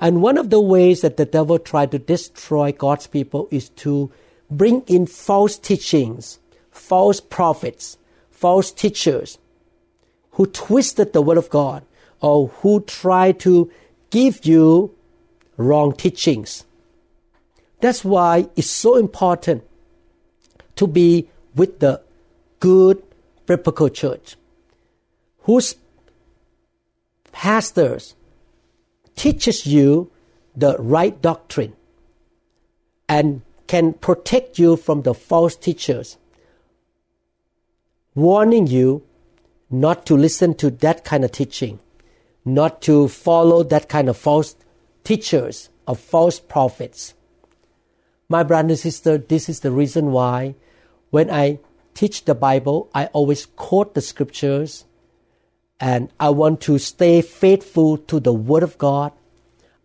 And 0.00 0.22
one 0.22 0.38
of 0.38 0.50
the 0.50 0.60
ways 0.60 1.00
that 1.02 1.16
the 1.16 1.24
devil 1.24 1.58
tried 1.58 1.92
to 1.92 1.98
destroy 1.98 2.72
God's 2.72 3.06
people 3.06 3.48
is 3.50 3.68
to 3.70 4.10
bring 4.50 4.82
in 4.86 5.06
false 5.06 5.56
teachings, 5.56 6.38
false 6.70 7.20
prophets, 7.20 7.96
false 8.30 8.72
teachers 8.72 9.38
who 10.32 10.46
twisted 10.46 11.12
the 11.12 11.22
word 11.22 11.38
of 11.38 11.48
God 11.48 11.84
or 12.20 12.48
who 12.48 12.80
try 12.80 13.32
to 13.32 13.70
give 14.10 14.44
you 14.44 14.94
wrong 15.56 15.92
teachings. 15.92 16.64
That's 17.80 18.04
why 18.04 18.48
it's 18.56 18.70
so 18.70 18.96
important 18.96 19.62
to 20.76 20.86
be 20.86 21.28
with 21.54 21.78
the 21.78 22.00
good 22.58 23.02
biblical 23.46 23.88
church 23.88 24.36
whose 25.40 25.76
pastors 27.34 28.14
teaches 29.16 29.66
you 29.66 30.10
the 30.56 30.76
right 30.78 31.20
doctrine 31.20 31.74
and 33.08 33.42
can 33.66 33.92
protect 33.92 34.58
you 34.58 34.76
from 34.76 35.02
the 35.02 35.14
false 35.14 35.56
teachers 35.56 36.16
warning 38.14 38.66
you 38.66 39.02
not 39.70 40.06
to 40.06 40.16
listen 40.16 40.54
to 40.54 40.70
that 40.70 41.04
kind 41.04 41.24
of 41.24 41.32
teaching 41.32 41.78
not 42.44 42.82
to 42.82 43.08
follow 43.08 43.62
that 43.62 43.88
kind 43.88 44.08
of 44.08 44.16
false 44.16 44.54
teachers 45.02 45.70
or 45.88 45.96
false 45.96 46.38
prophets. 46.38 47.14
My 48.28 48.42
brother 48.42 48.70
and 48.70 48.78
sister, 48.78 49.18
this 49.18 49.48
is 49.48 49.60
the 49.60 49.70
reason 49.70 50.12
why 50.12 50.54
when 51.10 51.30
I 51.30 51.60
teach 51.94 52.24
the 52.24 52.34
Bible, 52.34 52.90
I 52.94 53.06
always 53.06 53.46
quote 53.46 53.94
the 53.94 54.00
scriptures 54.00 54.84
and 55.80 56.10
I 56.18 56.30
want 56.30 56.60
to 56.62 56.78
stay 56.78 57.22
faithful 57.22 57.98
to 57.98 58.20
the 58.20 58.32
Word 58.32 58.62
of 58.62 58.78
God. 58.78 59.12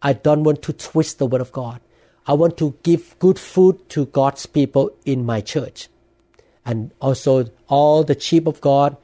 I 0.01 0.13
don't 0.13 0.43
want 0.43 0.62
to 0.63 0.74
twist 0.74 1.19
the 1.19 1.25
Word 1.25 1.41
of 1.41 1.51
God. 1.51 1.81
I 2.27 2.34
want 2.34 2.58
to 2.58 2.75
give 2.84 3.17
good 3.19 3.39
food 3.39 3.89
to 3.89 4.05
God's 4.05 4.46
people 4.46 4.91
in 5.05 5.25
my 5.25 5.41
church 5.41 5.89
and 6.65 6.91
also 7.01 7.50
all 7.67 8.03
the 8.03 8.19
sheep 8.19 8.46
of 8.46 8.62
God 8.62 8.96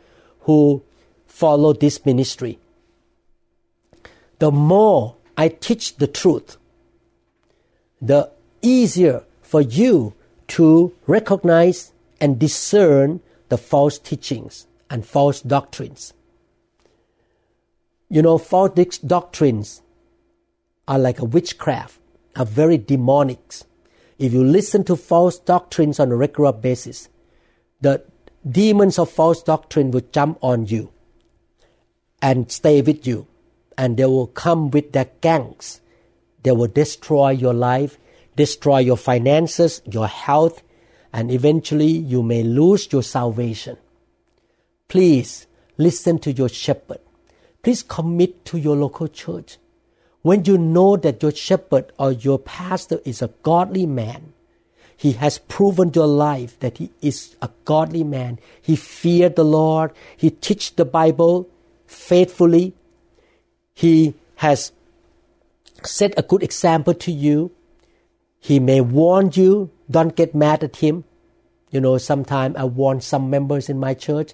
who 0.42 0.84
follow 1.26 1.74
this 1.74 2.06
ministry. 2.06 2.60
The 4.40 4.52
more 4.52 5.16
I 5.36 5.50
teach 5.50 5.96
the 5.96 6.08
truth, 6.08 6.58
the 8.02 8.30
easier 8.62 9.24
for 9.42 9.62
you 9.62 10.14
to 10.50 10.94
recognize 11.08 11.92
and 12.22 12.38
discern 12.38 13.22
the 13.50 13.58
false 13.58 13.98
teachings 13.98 14.68
and 14.90 15.06
false 15.06 15.42
doctrines. 15.42 16.14
You 18.16 18.22
know, 18.22 18.38
false 18.38 18.98
doctrines 19.00 19.82
are 20.88 20.98
like 20.98 21.20
a 21.20 21.26
witchcraft, 21.26 22.00
are 22.38 22.46
very 22.46 22.78
demonic. 22.78 23.56
If 24.18 24.32
you 24.32 24.42
listen 24.42 24.86
to 24.86 24.96
false 24.96 25.38
doctrines 25.38 26.00
on 26.00 26.14
a 26.14 26.16
regular 26.16 26.54
basis, 26.54 27.10
the 27.82 28.06
demons 28.50 28.98
of 29.00 29.12
false 29.12 29.44
doctrine 29.44 29.92
will 29.92 30.08
jump 30.14 30.38
on 30.42 30.68
you 30.68 30.94
and 32.22 32.50
stay 32.50 32.82
with 32.82 33.06
you, 33.06 33.28
and 33.78 33.98
they 33.98 34.06
will 34.06 34.28
come 34.28 34.72
with 34.72 34.94
their 34.94 35.10
gangs. 35.20 35.82
They 36.44 36.54
will 36.54 36.68
destroy 36.68 37.32
your 37.32 37.54
life, 37.54 38.00
destroy 38.38 38.78
your 38.78 38.96
finances, 38.96 39.82
your 39.84 40.08
health, 40.08 40.64
and 41.12 41.30
eventually 41.30 41.92
you 41.92 42.24
may 42.24 42.44
lose 42.44 42.90
your 42.94 43.04
salvation. 43.04 43.76
Please 44.88 45.48
listen 45.78 46.18
to 46.20 46.32
your 46.32 46.48
shepherd. 46.48 47.02
Please 47.66 47.82
commit 47.82 48.46
to 48.46 48.60
your 48.60 48.76
local 48.76 49.08
church. 49.08 49.58
When 50.22 50.46
you 50.46 50.56
know 50.56 50.98
that 50.98 51.24
your 51.24 51.32
shepherd 51.32 51.92
or 51.98 52.12
your 52.12 52.38
pastor 52.38 53.00
is 53.04 53.24
a 53.24 53.32
godly 53.42 53.88
man, 53.88 54.34
he 54.96 55.14
has 55.14 55.40
proven 55.40 55.92
your 55.96 56.06
life 56.06 56.60
that 56.60 56.78
he 56.78 56.92
is 57.02 57.36
a 57.42 57.50
godly 57.66 58.04
man. 58.04 58.38
He 58.62 58.76
feared 58.76 59.36
the 59.36 59.44
Lord. 59.44 59.94
He 60.16 60.30
teach 60.30 60.76
the 60.76 60.86
Bible 60.86 61.50
faithfully. 61.88 62.76
He 63.74 64.14
has 64.36 64.72
set 65.84 66.14
a 66.18 66.22
good 66.22 66.44
example 66.44 66.94
to 66.94 67.12
you. 67.12 67.50
He 68.40 68.60
may 68.60 68.80
warn 68.80 69.32
you, 69.34 69.72
don't 69.90 70.16
get 70.16 70.36
mad 70.36 70.64
at 70.64 70.76
him. 70.76 71.04
You 71.72 71.82
know, 71.82 71.98
sometimes 71.98 72.58
I 72.58 72.66
warn 72.66 73.02
some 73.02 73.32
members 73.32 73.70
in 73.70 73.80
my 73.80 73.96
church 73.96 74.34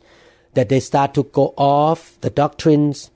that 0.53 0.67
they 0.67 0.81
start 0.81 1.13
to 1.13 1.23
go 1.23 1.53
off 1.55 2.19
the 2.19 2.29
doctrines. 2.29 3.09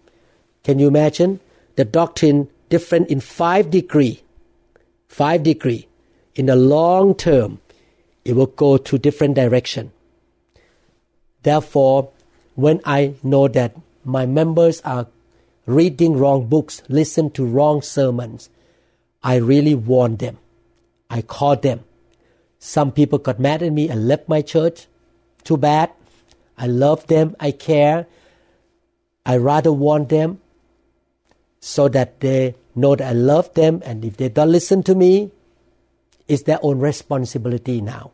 Can 0.65 0.79
you 0.79 0.87
imagine? 0.87 1.39
The 1.75 1.85
doctrine 1.85 2.49
different 2.69 3.09
in 3.09 3.19
five 3.19 3.69
degree. 3.69 4.23
Five 5.07 5.43
degree. 5.43 5.87
In 6.33 6.47
the 6.47 6.55
long 6.55 7.13
term, 7.13 7.59
it 8.25 8.35
will 8.35 8.47
go 8.47 8.77
to 8.77 8.97
different 8.97 9.35
direction. 9.35 9.91
Therefore, 11.43 12.09
when 12.55 12.81
I 12.83 13.13
know 13.21 13.47
that 13.47 13.75
my 14.03 14.25
members 14.25 14.81
are 14.81 15.05
reading 15.67 16.17
wrong 16.17 16.47
books, 16.47 16.81
listen 16.89 17.29
to 17.31 17.45
wrong 17.45 17.83
sermons, 17.83 18.49
I 19.21 19.35
really 19.35 19.75
warn 19.75 20.15
them. 20.15 20.39
I 21.11 21.21
call 21.21 21.57
them. 21.57 21.81
Some 22.57 22.91
people 22.91 23.19
got 23.19 23.39
mad 23.39 23.61
at 23.61 23.71
me 23.71 23.87
and 23.87 24.07
left 24.07 24.27
my 24.27 24.41
church. 24.41 24.87
Too 25.43 25.57
bad. 25.57 25.91
I 26.57 26.65
love 26.65 27.05
them. 27.05 27.35
I 27.39 27.51
care. 27.51 28.07
I 29.27 29.37
rather 29.37 29.71
warn 29.71 30.07
them 30.07 30.41
so 31.65 31.87
that 31.87 32.19
they 32.19 32.53
know 32.75 32.95
that 32.95 33.09
I 33.09 33.13
love 33.13 33.51
them. 33.55 33.81
And 33.83 34.05
if 34.05 34.17
they 34.17 34.29
don't 34.29 34.51
listen 34.51 34.83
to 34.83 34.93
me, 34.93 35.31
it's 36.27 36.43
their 36.43 36.59
own 36.61 36.77
responsibility 36.77 37.81
now. 37.81 38.11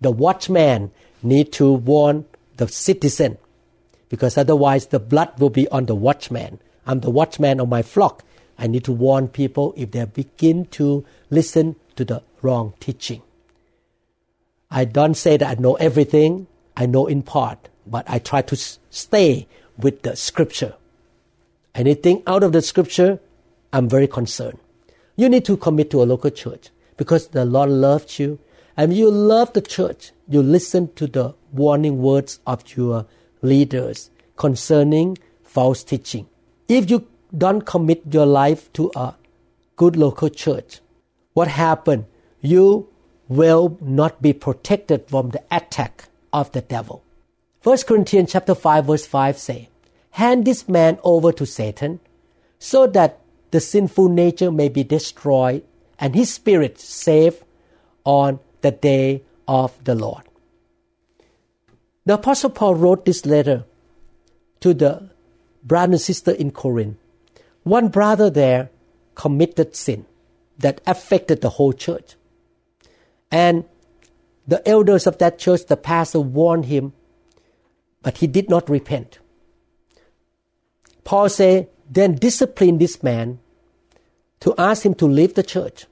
The 0.00 0.10
watchman 0.10 0.90
need 1.22 1.52
to 1.52 1.72
warn 1.72 2.24
the 2.56 2.66
citizen 2.66 3.38
because 4.08 4.36
otherwise 4.36 4.86
the 4.86 4.98
blood 4.98 5.38
will 5.38 5.50
be 5.50 5.68
on 5.68 5.86
the 5.86 5.94
watchman. 5.94 6.58
I'm 6.84 6.98
the 6.98 7.10
watchman 7.10 7.60
of 7.60 7.68
my 7.68 7.80
flock. 7.80 8.24
I 8.58 8.66
need 8.66 8.82
to 8.84 8.92
warn 8.92 9.28
people 9.28 9.72
if 9.76 9.92
they 9.92 10.04
begin 10.04 10.66
to 10.78 11.04
listen 11.30 11.76
to 11.94 12.04
the 12.04 12.24
wrong 12.42 12.74
teaching. 12.80 13.22
I 14.68 14.84
don't 14.84 15.14
say 15.14 15.36
that 15.36 15.58
I 15.58 15.60
know 15.60 15.74
everything, 15.74 16.48
I 16.76 16.86
know 16.86 17.06
in 17.06 17.22
part, 17.22 17.68
but 17.86 18.04
I 18.10 18.18
try 18.18 18.42
to 18.42 18.56
stay 18.56 19.46
with 19.78 20.02
the 20.02 20.16
scripture. 20.16 20.74
Anything 21.74 22.22
out 22.26 22.42
of 22.42 22.52
the 22.52 22.60
scripture, 22.60 23.18
I'm 23.72 23.88
very 23.88 24.06
concerned. 24.06 24.58
You 25.16 25.28
need 25.28 25.44
to 25.46 25.56
commit 25.56 25.90
to 25.90 26.02
a 26.02 26.04
local 26.04 26.30
church 26.30 26.68
because 26.96 27.28
the 27.28 27.44
Lord 27.44 27.70
loves 27.70 28.18
you 28.18 28.38
and 28.76 28.94
you 28.94 29.10
love 29.10 29.52
the 29.54 29.62
church. 29.62 30.12
You 30.28 30.42
listen 30.42 30.92
to 30.94 31.06
the 31.06 31.34
warning 31.52 32.02
words 32.02 32.40
of 32.46 32.76
your 32.76 33.06
leaders 33.40 34.10
concerning 34.36 35.18
false 35.42 35.82
teaching. 35.82 36.26
If 36.68 36.90
you 36.90 37.06
don't 37.36 37.62
commit 37.62 38.02
your 38.10 38.26
life 38.26 38.72
to 38.74 38.90
a 38.94 39.14
good 39.76 39.96
local 39.96 40.28
church, 40.28 40.80
what 41.32 41.48
happened? 41.48 42.04
You 42.40 42.88
will 43.28 43.78
not 43.80 44.20
be 44.20 44.34
protected 44.34 45.08
from 45.08 45.30
the 45.30 45.42
attack 45.50 46.08
of 46.32 46.52
the 46.52 46.60
devil. 46.60 47.02
1 47.62 47.78
Corinthians 47.86 48.32
chapter 48.32 48.54
5 48.54 48.86
verse 48.86 49.06
5 49.06 49.38
say, 49.38 49.68
Hand 50.12 50.44
this 50.44 50.68
man 50.68 50.98
over 51.02 51.32
to 51.32 51.46
Satan 51.46 52.00
so 52.58 52.86
that 52.86 53.18
the 53.50 53.60
sinful 53.60 54.08
nature 54.08 54.50
may 54.50 54.68
be 54.68 54.84
destroyed 54.84 55.64
and 55.98 56.14
his 56.14 56.32
spirit 56.32 56.78
saved 56.78 57.42
on 58.04 58.40
the 58.60 58.70
day 58.70 59.22
of 59.46 59.72
the 59.84 59.94
Lord. 59.94 60.24
The 62.04 62.14
Apostle 62.14 62.50
Paul 62.50 62.74
wrote 62.74 63.04
this 63.04 63.24
letter 63.24 63.64
to 64.60 64.74
the 64.74 65.10
brother 65.62 65.92
and 65.92 66.00
sister 66.00 66.32
in 66.32 66.50
Corinth. 66.50 66.96
One 67.62 67.88
brother 67.88 68.28
there 68.28 68.70
committed 69.14 69.76
sin 69.76 70.06
that 70.58 70.80
affected 70.86 71.40
the 71.40 71.50
whole 71.50 71.72
church. 71.72 72.16
And 73.30 73.64
the 74.46 74.66
elders 74.68 75.06
of 75.06 75.18
that 75.18 75.38
church, 75.38 75.66
the 75.66 75.76
pastor 75.76 76.20
warned 76.20 76.66
him, 76.66 76.92
but 78.02 78.18
he 78.18 78.26
did 78.26 78.50
not 78.50 78.68
repent. 78.68 79.18
Paul 81.04 81.28
said, 81.28 81.68
then 81.88 82.14
discipline 82.14 82.78
this 82.78 83.02
man 83.02 83.38
to 84.40 84.54
ask 84.56 84.84
him 84.84 84.94
to 84.94 85.06
leave 85.06 85.34
the 85.34 85.42
church. 85.42 85.86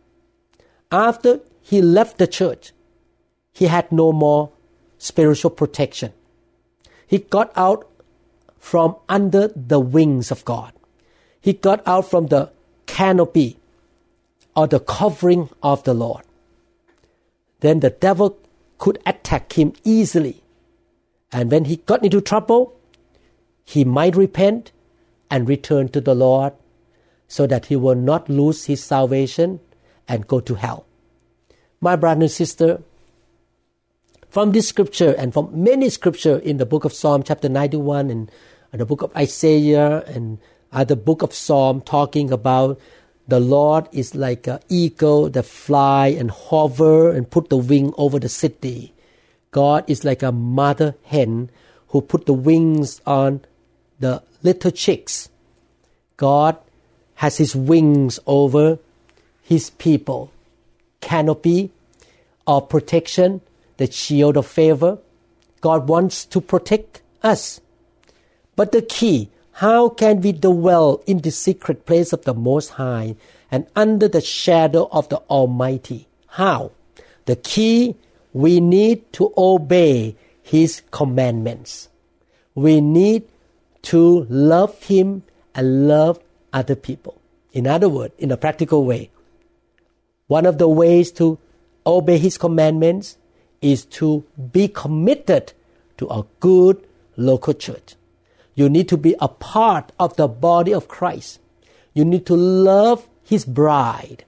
After 0.90 1.40
he 1.60 1.82
left 1.82 2.18
the 2.18 2.26
church, 2.26 2.72
he 3.52 3.66
had 3.66 3.90
no 3.92 4.12
more 4.12 4.50
spiritual 4.98 5.50
protection. 5.50 6.12
He 7.06 7.18
got 7.18 7.52
out 7.56 7.88
from 8.58 8.96
under 9.08 9.48
the 9.48 9.80
wings 9.80 10.30
of 10.30 10.44
God. 10.44 10.72
He 11.40 11.52
got 11.52 11.86
out 11.86 12.08
from 12.08 12.28
the 12.28 12.50
canopy 12.86 13.58
or 14.54 14.66
the 14.66 14.80
covering 14.80 15.48
of 15.62 15.84
the 15.84 15.94
Lord 15.94 16.24
then 17.60 17.80
the 17.80 17.90
devil 17.90 18.38
could 18.78 18.98
attack 19.06 19.52
him 19.52 19.74
easily. 19.84 20.42
And 21.30 21.50
when 21.50 21.66
he 21.66 21.76
got 21.76 22.02
into 22.02 22.20
trouble, 22.20 22.74
he 23.64 23.84
might 23.84 24.16
repent 24.16 24.72
and 25.30 25.48
return 25.48 25.88
to 25.88 26.00
the 26.00 26.14
Lord 26.14 26.52
so 27.28 27.46
that 27.46 27.66
he 27.66 27.76
will 27.76 27.94
not 27.94 28.28
lose 28.28 28.66
his 28.66 28.82
salvation 28.82 29.60
and 30.08 30.26
go 30.26 30.40
to 30.40 30.56
hell. 30.56 30.86
My 31.80 31.96
brother 31.96 32.22
and 32.22 32.30
sister, 32.30 32.82
from 34.28 34.52
this 34.52 34.68
scripture 34.68 35.14
and 35.16 35.32
from 35.32 35.64
many 35.64 35.88
scripture 35.88 36.38
in 36.38 36.56
the 36.56 36.66
book 36.66 36.84
of 36.84 36.92
Psalm 36.92 37.22
chapter 37.22 37.48
91 37.48 38.10
and, 38.10 38.30
and 38.72 38.80
the 38.80 38.86
book 38.86 39.02
of 39.02 39.14
Isaiah 39.16 40.02
and 40.06 40.38
other 40.72 40.96
book 40.96 41.22
of 41.22 41.32
Psalm 41.32 41.80
talking 41.80 42.30
about 42.30 42.78
the 43.26 43.40
Lord 43.40 43.88
is 43.92 44.14
like 44.14 44.46
an 44.46 44.58
eagle 44.68 45.30
that 45.30 45.46
fly 45.46 46.08
and 46.08 46.30
hover 46.30 47.10
and 47.10 47.30
put 47.30 47.48
the 47.48 47.56
wing 47.56 47.94
over 47.96 48.18
the 48.18 48.28
city. 48.28 48.92
God 49.52 49.84
is 49.88 50.04
like 50.04 50.22
a 50.22 50.32
mother 50.32 50.96
hen 51.04 51.50
who 51.88 52.00
put 52.00 52.26
the 52.26 52.32
wings 52.32 53.00
on 53.06 53.44
the 54.00 54.22
little 54.42 54.70
chicks. 54.70 55.28
God 56.16 56.56
has 57.16 57.38
his 57.38 57.54
wings 57.54 58.18
over 58.26 58.78
his 59.42 59.70
people. 59.70 60.32
Canopy 61.00 61.70
of 62.46 62.68
protection, 62.68 63.40
the 63.76 63.90
shield 63.90 64.36
of 64.36 64.46
favor. 64.46 64.98
God 65.60 65.88
wants 65.88 66.24
to 66.26 66.40
protect 66.40 67.02
us. 67.22 67.60
But 68.56 68.72
the 68.72 68.82
key 68.82 69.30
how 69.60 69.90
can 69.90 70.22
we 70.22 70.32
dwell 70.32 71.02
in 71.06 71.18
the 71.18 71.30
secret 71.30 71.84
place 71.84 72.14
of 72.14 72.24
the 72.24 72.32
Most 72.32 72.80
High 72.80 73.16
and 73.50 73.66
under 73.76 74.08
the 74.08 74.22
shadow 74.22 74.88
of 74.90 75.10
the 75.10 75.18
Almighty? 75.28 76.08
How? 76.28 76.70
The 77.26 77.36
key 77.36 77.96
we 78.32 78.58
need 78.58 79.12
to 79.12 79.34
obey 79.36 80.16
His 80.42 80.80
commandments. 80.90 81.90
We 82.54 82.80
need 82.80 83.24
to 83.82 84.26
love 84.28 84.82
Him 84.84 85.22
and 85.54 85.88
love 85.88 86.20
other 86.52 86.76
people. 86.76 87.20
In 87.52 87.66
other 87.66 87.88
words, 87.88 88.14
in 88.18 88.30
a 88.30 88.36
practical 88.36 88.84
way, 88.84 89.10
one 90.26 90.46
of 90.46 90.58
the 90.58 90.68
ways 90.68 91.10
to 91.12 91.38
obey 91.86 92.18
His 92.18 92.38
commandments 92.38 93.16
is 93.60 93.84
to 93.86 94.24
be 94.52 94.68
committed 94.68 95.52
to 95.98 96.06
a 96.08 96.24
good 96.40 96.86
local 97.16 97.54
church. 97.54 97.94
You 98.54 98.68
need 98.68 98.88
to 98.88 98.96
be 98.96 99.14
a 99.20 99.28
part 99.28 99.92
of 99.98 100.16
the 100.16 100.28
body 100.28 100.72
of 100.72 100.88
Christ. 100.88 101.40
You 101.94 102.04
need 102.04 102.26
to 102.26 102.36
love 102.36 103.08
His 103.24 103.44
bride. 103.44 104.24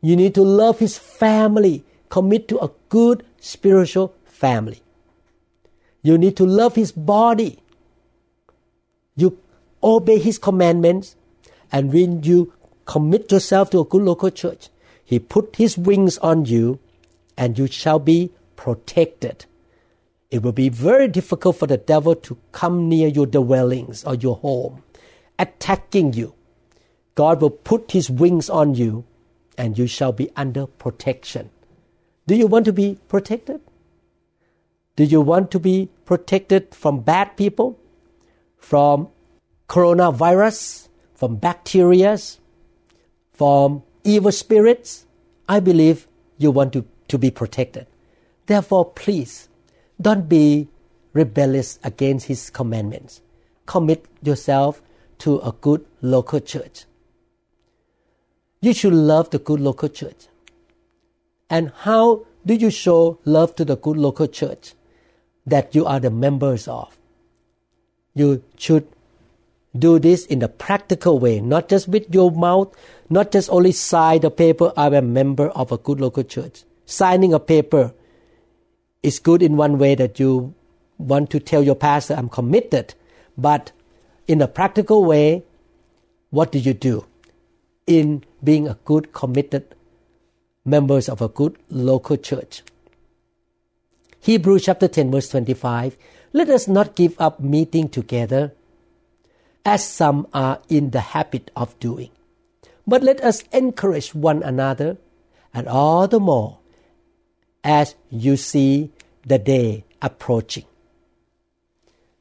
You 0.00 0.16
need 0.16 0.34
to 0.34 0.42
love 0.42 0.78
His 0.78 0.98
family. 0.98 1.84
Commit 2.08 2.48
to 2.48 2.58
a 2.58 2.70
good 2.88 3.24
spiritual 3.40 4.14
family. 4.24 4.82
You 6.02 6.18
need 6.18 6.36
to 6.36 6.44
love 6.44 6.74
His 6.74 6.92
body. 6.92 7.61
You 9.16 9.38
obey 9.82 10.18
His 10.18 10.38
commandments. 10.38 11.16
And 11.70 11.92
when 11.92 12.22
you 12.22 12.52
commit 12.84 13.32
yourself 13.32 13.70
to 13.70 13.80
a 13.80 13.84
good 13.84 14.02
local 14.02 14.30
church, 14.30 14.68
He 15.04 15.18
put 15.18 15.56
His 15.56 15.76
wings 15.78 16.18
on 16.18 16.44
you 16.44 16.78
and 17.36 17.58
you 17.58 17.66
shall 17.66 17.98
be 17.98 18.32
protected. 18.56 19.46
It 20.30 20.42
will 20.42 20.52
be 20.52 20.68
very 20.68 21.08
difficult 21.08 21.56
for 21.56 21.66
the 21.66 21.76
devil 21.76 22.14
to 22.14 22.38
come 22.52 22.88
near 22.88 23.08
your 23.08 23.26
dwellings 23.26 24.04
or 24.04 24.14
your 24.14 24.36
home, 24.36 24.82
attacking 25.38 26.14
you. 26.14 26.34
God 27.14 27.42
will 27.42 27.50
put 27.50 27.92
his 27.92 28.08
wings 28.08 28.48
on 28.48 28.74
you 28.74 29.04
and 29.58 29.76
you 29.76 29.86
shall 29.86 30.12
be 30.12 30.30
under 30.34 30.66
protection. 30.66 31.50
Do 32.26 32.34
you 32.34 32.46
want 32.46 32.64
to 32.64 32.72
be 32.72 32.98
protected? 33.08 33.60
Do 34.96 35.04
you 35.04 35.20
want 35.20 35.50
to 35.50 35.58
be 35.58 35.90
protected 36.06 36.74
from 36.74 37.00
bad 37.00 37.36
people, 37.36 37.78
from 38.62 39.08
coronavirus, 39.68 40.88
from 41.14 41.36
bacteria, 41.36 42.16
from 43.32 43.82
evil 44.04 44.32
spirits? 44.32 45.04
I 45.48 45.60
believe 45.60 46.06
you 46.38 46.50
want 46.50 46.72
to, 46.74 46.86
to 47.08 47.18
be 47.18 47.30
protected. 47.30 47.86
Therefore, 48.46 48.90
please 48.90 49.48
don't 50.00 50.28
be 50.28 50.68
rebellious 51.12 51.78
against 51.84 52.26
His 52.26 52.48
commandments. 52.50 53.20
Commit 53.66 54.06
yourself 54.22 54.80
to 55.18 55.40
a 55.40 55.52
good 55.60 55.84
local 56.00 56.40
church. 56.40 56.84
You 58.60 58.72
should 58.72 58.94
love 58.94 59.30
the 59.30 59.38
good 59.38 59.60
local 59.60 59.88
church. 59.88 60.28
And 61.50 61.72
how 61.78 62.26
do 62.46 62.54
you 62.54 62.70
show 62.70 63.18
love 63.24 63.54
to 63.56 63.64
the 63.64 63.76
good 63.76 63.96
local 63.96 64.28
church 64.28 64.74
that 65.46 65.74
you 65.74 65.84
are 65.84 66.00
the 66.00 66.10
members 66.10 66.68
of? 66.68 66.96
You 68.14 68.42
should 68.56 68.86
do 69.76 69.98
this 69.98 70.26
in 70.26 70.42
a 70.42 70.48
practical 70.48 71.18
way, 71.18 71.40
not 71.40 71.68
just 71.68 71.88
with 71.88 72.12
your 72.14 72.30
mouth, 72.30 72.74
not 73.08 73.32
just 73.32 73.50
only 73.50 73.72
sign 73.72 74.20
the 74.20 74.30
paper, 74.30 74.72
I'm 74.76 74.94
a 74.94 75.02
member 75.02 75.48
of 75.48 75.72
a 75.72 75.78
good 75.78 76.00
local 76.00 76.22
church. 76.22 76.64
Signing 76.84 77.32
a 77.32 77.40
paper 77.40 77.94
is 79.02 79.18
good 79.18 79.42
in 79.42 79.56
one 79.56 79.78
way 79.78 79.94
that 79.94 80.20
you 80.20 80.54
want 80.98 81.30
to 81.30 81.40
tell 81.40 81.62
your 81.62 81.74
pastor, 81.74 82.14
I'm 82.14 82.28
committed. 82.28 82.94
But 83.36 83.72
in 84.26 84.42
a 84.42 84.48
practical 84.48 85.04
way, 85.04 85.42
what 86.30 86.52
do 86.52 86.58
you 86.58 86.74
do 86.74 87.06
in 87.86 88.24
being 88.44 88.68
a 88.68 88.78
good, 88.84 89.12
committed 89.12 89.74
members 90.64 91.08
of 91.08 91.20
a 91.20 91.28
good 91.28 91.56
local 91.70 92.16
church? 92.16 92.62
Hebrews 94.20 94.64
chapter 94.64 94.86
10, 94.86 95.10
verse 95.10 95.28
25. 95.30 95.96
Let 96.32 96.48
us 96.48 96.66
not 96.66 96.94
give 96.94 97.20
up 97.20 97.40
meeting 97.40 97.88
together 97.88 98.52
as 99.64 99.86
some 99.86 100.26
are 100.32 100.60
in 100.68 100.90
the 100.90 101.00
habit 101.00 101.50
of 101.54 101.78
doing, 101.78 102.10
but 102.86 103.02
let 103.02 103.20
us 103.22 103.44
encourage 103.52 104.14
one 104.14 104.42
another, 104.42 104.96
and 105.54 105.68
all 105.68 106.08
the 106.08 106.18
more 106.18 106.58
as 107.62 107.94
you 108.10 108.36
see 108.36 108.90
the 109.26 109.38
day 109.38 109.84
approaching. 110.00 110.64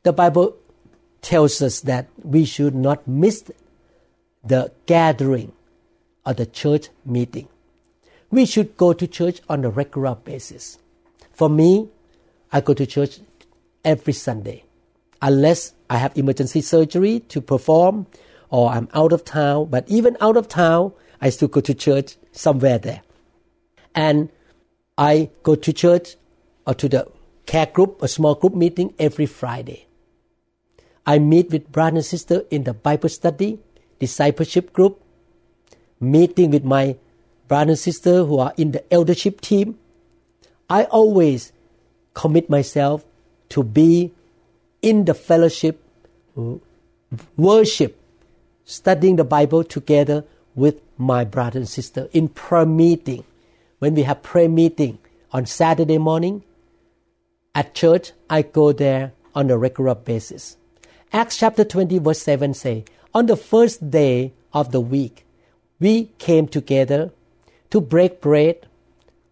The 0.04 0.14
Bible 0.14 0.56
tells 1.22 1.62
us 1.62 1.82
that 1.82 2.10
we 2.22 2.46
should 2.46 2.76
not 2.76 3.08
miss 3.08 3.44
the 4.44 4.72
gathering 4.86 5.54
or 6.26 6.34
the 6.34 6.46
church 6.46 6.90
meeting. 7.06 7.48
We 8.30 8.46
should 8.46 8.78
go 8.78 8.94
to 8.94 9.08
church 9.08 9.42
on 9.50 9.64
a 9.66 9.70
regular 9.70 10.16
basis. 10.16 10.78
For 11.32 11.50
me, 11.50 11.90
I 12.52 12.62
go 12.62 12.74
to 12.74 12.86
church 12.86 13.20
every 13.84 14.14
Sunday, 14.14 14.64
unless 15.22 15.74
I 15.90 15.98
have 15.98 16.18
emergency 16.18 16.62
surgery 16.62 17.20
to 17.30 17.42
perform 17.42 18.08
or 18.50 18.70
I'm 18.70 18.90
out 18.94 19.14
of 19.14 19.26
town. 19.26 19.70
But 19.70 19.88
even 19.88 20.18
out 20.22 20.38
of 20.38 20.48
town, 20.48 20.94
I 21.20 21.30
still 21.30 21.48
go 21.48 21.62
to 21.62 21.74
church 21.74 22.18
somewhere 22.32 22.78
there. 22.78 23.02
And 23.96 24.30
I 24.98 25.30
go 25.44 25.56
to 25.56 25.74
church 25.74 26.16
or 26.66 26.74
to 26.76 26.88
the 26.88 27.08
care 27.46 27.66
group, 27.66 28.02
a 28.02 28.08
small 28.08 28.36
group 28.36 28.54
meeting 28.54 28.94
every 29.00 29.26
Friday. 29.26 29.88
I 31.06 31.20
meet 31.20 31.50
with 31.50 31.72
brother 31.72 31.98
and 31.98 32.06
sister 32.06 32.44
in 32.52 32.64
the 32.64 32.74
Bible 32.74 33.10
study, 33.10 33.60
discipleship 34.00 34.72
group, 34.72 35.02
meeting 36.00 36.52
with 36.52 36.64
my 36.64 36.98
brother 37.48 37.72
and 37.72 37.80
sister 37.80 38.24
who 38.24 38.40
are 38.40 38.54
in 38.58 38.72
the 38.72 38.94
eldership 38.94 39.42
team. 39.42 39.80
I 40.70 40.86
always 40.86 41.52
commit 42.14 42.50
myself 42.50 43.04
to 43.52 43.64
be 43.64 44.12
in 44.82 45.06
the 45.06 45.14
fellowship, 45.14 45.82
worship, 47.38 47.98
studying 48.66 49.16
the 49.16 49.24
Bible 49.24 49.64
together 49.64 50.24
with 50.56 50.82
my 50.98 51.24
brother 51.24 51.60
and 51.60 51.70
sister 51.70 52.10
in 52.12 52.28
prayer 52.28 52.66
meeting. 52.66 53.24
When 53.80 53.96
we 53.96 54.04
have 54.04 54.22
prayer 54.22 54.50
meeting 54.50 55.00
on 55.32 55.46
Saturday 55.46 55.98
morning, 55.98 56.44
at 57.54 57.74
church, 57.74 58.12
I 58.30 58.44
go 58.44 58.72
there 58.72 59.14
on 59.36 59.50
a 59.50 59.58
regular 59.58 59.96
basis. 59.96 60.58
Acts 61.12 61.38
chapter 61.38 61.64
20 61.64 61.98
verse 62.00 62.22
7 62.22 62.54
say, 62.54 62.86
On 63.14 63.26
the 63.26 63.36
first 63.36 63.90
day 63.92 64.34
of 64.54 64.72
the 64.72 64.80
week, 64.80 65.26
we 65.80 66.12
came 66.20 66.48
together 66.48 67.12
to 67.72 67.82
break 67.82 68.22
bread. 68.22 68.68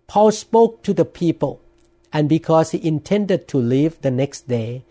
Paul 0.07 0.31
spoke 0.31 0.83
to 0.83 0.93
the 0.93 1.05
people, 1.05 1.61
and 2.11 2.27
because 2.27 2.71
he 2.71 2.87
intended 2.87 3.47
to 3.49 3.57
leave 3.57 4.01
the 4.01 4.11
next 4.11 4.47
day, 4.47 4.83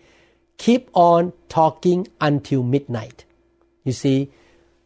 keep 0.57 0.89
on 0.93 1.33
talking 1.47 2.07
until 2.21 2.63
midnight. 2.63 3.25
You 3.83 3.91
see, 3.91 4.31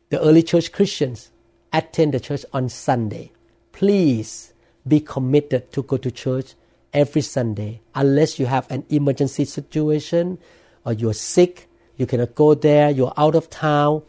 the 0.10 0.19
early 0.22 0.43
church 0.43 0.72
Christians 0.72 1.32
attend 1.72 2.13
the 2.13 2.19
church 2.19 2.46
on 2.54 2.69
Sunday. 2.69 3.32
Please 3.72 4.54
be 4.88 5.00
committed 5.00 5.72
to 5.74 5.84
go 5.84 5.98
to 5.98 6.12
church 6.12 6.54
every 6.93 7.22
Sunday. 7.22 7.82
Unless 7.96 8.39
you 8.39 8.46
have 8.46 8.69
an 8.69 8.86
emergency 8.89 9.46
situation 9.46 10.38
or 10.86 10.93
you're 10.93 11.13
sick, 11.13 11.67
you 11.98 12.06
cannot 12.06 12.36
go 12.36 12.54
there, 12.54 12.89
you're 12.89 13.13
out 13.17 13.36
of 13.36 13.50
town. 13.50 14.04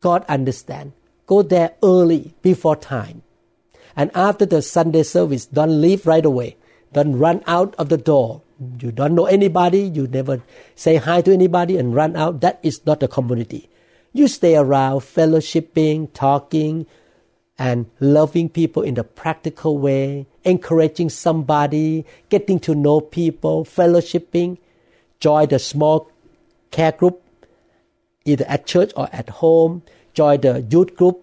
God 0.00 0.24
understand. 0.28 0.92
Go 1.26 1.42
there 1.42 1.74
early 1.82 2.34
before 2.42 2.76
time. 2.76 3.22
And 3.96 4.10
after 4.14 4.46
the 4.46 4.62
Sunday 4.62 5.02
service, 5.02 5.46
don't 5.46 5.80
leave 5.80 6.06
right 6.06 6.24
away. 6.24 6.56
Don't 6.92 7.18
run 7.18 7.42
out 7.46 7.74
of 7.76 7.88
the 7.88 7.96
door. 7.96 8.42
You 8.80 8.90
don't 8.90 9.14
know 9.14 9.26
anybody, 9.26 9.82
you 9.82 10.06
never 10.08 10.42
say 10.74 10.96
hi 10.96 11.20
to 11.22 11.32
anybody 11.32 11.76
and 11.76 11.94
run 11.94 12.16
out. 12.16 12.40
That 12.40 12.58
is 12.62 12.84
not 12.86 13.02
a 13.02 13.08
community. 13.08 13.68
You 14.12 14.26
stay 14.26 14.56
around, 14.56 15.00
fellowshipping, 15.00 16.12
talking, 16.12 16.86
and 17.58 17.86
loving 18.00 18.48
people 18.48 18.82
in 18.82 18.94
the 18.94 19.04
practical 19.04 19.78
way, 19.78 20.26
encouraging 20.44 21.10
somebody, 21.10 22.06
getting 22.28 22.58
to 22.60 22.74
know 22.74 23.00
people, 23.00 23.64
fellowshipping, 23.64 24.58
join 25.20 25.48
the 25.48 25.58
small 25.58 26.10
care 26.70 26.92
group, 26.92 27.22
either 28.24 28.44
at 28.46 28.66
church 28.66 28.92
or 28.96 29.08
at 29.12 29.28
home, 29.28 29.82
join 30.14 30.40
the 30.40 30.66
youth 30.70 30.94
group, 30.96 31.22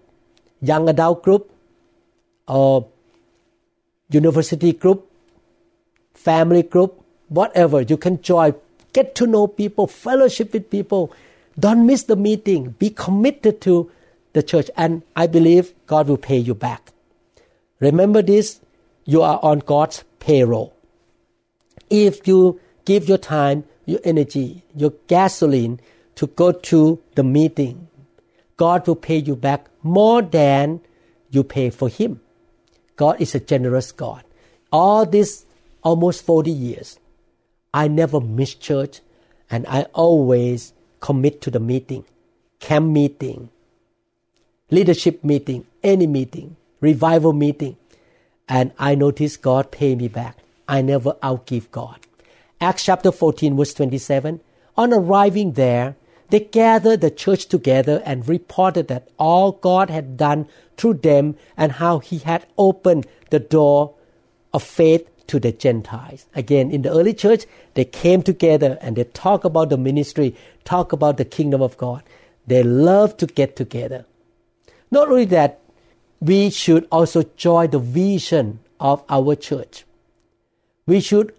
young 0.60 0.88
adult 0.88 1.22
group, 1.22 1.50
or 2.46 2.88
university 4.10 4.72
group, 4.72 5.05
family 6.26 6.64
group, 6.64 7.00
whatever. 7.28 7.80
You 7.80 7.96
can 7.96 8.20
join, 8.20 8.54
get 8.92 9.14
to 9.14 9.26
know 9.26 9.46
people, 9.46 9.86
fellowship 9.86 10.52
with 10.52 10.70
people. 10.70 11.12
Don't 11.58 11.86
miss 11.86 12.02
the 12.02 12.16
meeting. 12.16 12.70
Be 12.80 12.90
committed 12.90 13.60
to 13.62 13.90
the 14.32 14.42
church, 14.42 14.68
and 14.76 15.02
I 15.14 15.28
believe 15.28 15.72
God 15.86 16.08
will 16.08 16.22
pay 16.30 16.38
you 16.38 16.54
back. 16.54 16.92
Remember 17.80 18.22
this 18.22 18.60
you 19.04 19.22
are 19.22 19.38
on 19.42 19.60
God's 19.60 20.02
payroll. 20.18 20.74
If 21.88 22.26
you 22.26 22.60
give 22.84 23.08
your 23.08 23.18
time, 23.18 23.64
your 23.84 24.00
energy, 24.02 24.64
your 24.74 24.92
gasoline 25.06 25.78
to 26.16 26.26
go 26.26 26.50
to 26.50 27.00
the 27.14 27.22
meeting, 27.22 27.86
God 28.56 28.86
will 28.88 28.96
pay 28.96 29.18
you 29.18 29.36
back 29.36 29.68
more 29.84 30.22
than 30.22 30.80
you 31.30 31.44
pay 31.44 31.70
for 31.70 31.88
Him. 31.88 32.20
God 32.96 33.20
is 33.20 33.34
a 33.34 33.40
generous 33.40 33.92
God. 33.92 34.24
All 34.72 35.06
this 35.06 35.45
almost 35.86 36.26
40 36.26 36.50
years, 36.50 36.98
I 37.72 37.86
never 37.86 38.20
miss 38.20 38.54
church 38.56 39.00
and 39.48 39.64
I 39.68 39.82
always 39.94 40.72
commit 40.98 41.40
to 41.42 41.50
the 41.50 41.60
meeting, 41.60 42.04
camp 42.58 42.86
meeting, 42.86 43.50
leadership 44.68 45.22
meeting, 45.22 45.64
any 45.84 46.08
meeting, 46.08 46.56
revival 46.80 47.32
meeting. 47.32 47.76
And 48.48 48.72
I 48.80 48.96
notice 48.96 49.36
God 49.36 49.70
pay 49.70 49.94
me 49.94 50.08
back. 50.08 50.38
I 50.66 50.82
never 50.82 51.12
outgive 51.22 51.70
God. 51.70 52.00
Acts 52.60 52.82
chapter 52.82 53.12
14 53.12 53.56
verse 53.56 53.74
27. 53.74 54.40
On 54.76 54.92
arriving 54.92 55.52
there, 55.52 55.94
they 56.30 56.40
gathered 56.40 57.00
the 57.00 57.12
church 57.12 57.46
together 57.46 58.02
and 58.04 58.28
reported 58.28 58.88
that 58.88 59.06
all 59.18 59.52
God 59.52 59.90
had 59.90 60.16
done 60.16 60.48
through 60.76 60.94
them 60.94 61.36
and 61.56 61.72
how 61.72 62.00
he 62.00 62.18
had 62.18 62.44
opened 62.58 63.06
the 63.30 63.38
door 63.38 63.94
of 64.52 64.64
faith 64.64 65.08
to 65.28 65.40
the 65.40 65.52
Gentiles. 65.52 66.26
Again, 66.34 66.70
in 66.70 66.82
the 66.82 66.90
early 66.90 67.14
church, 67.14 67.44
they 67.74 67.84
came 67.84 68.22
together 68.22 68.78
and 68.80 68.96
they 68.96 69.04
talk 69.04 69.44
about 69.44 69.70
the 69.70 69.76
ministry, 69.76 70.34
talk 70.64 70.92
about 70.92 71.16
the 71.16 71.24
kingdom 71.24 71.62
of 71.62 71.76
God. 71.76 72.02
They 72.46 72.62
love 72.62 73.16
to 73.18 73.26
get 73.26 73.56
together. 73.56 74.06
Not 74.90 75.08
only 75.08 75.24
that, 75.26 75.60
we 76.20 76.50
should 76.50 76.86
also 76.90 77.24
join 77.36 77.70
the 77.70 77.78
vision 77.78 78.60
of 78.80 79.04
our 79.08 79.34
church. 79.34 79.84
We 80.86 81.00
should 81.00 81.34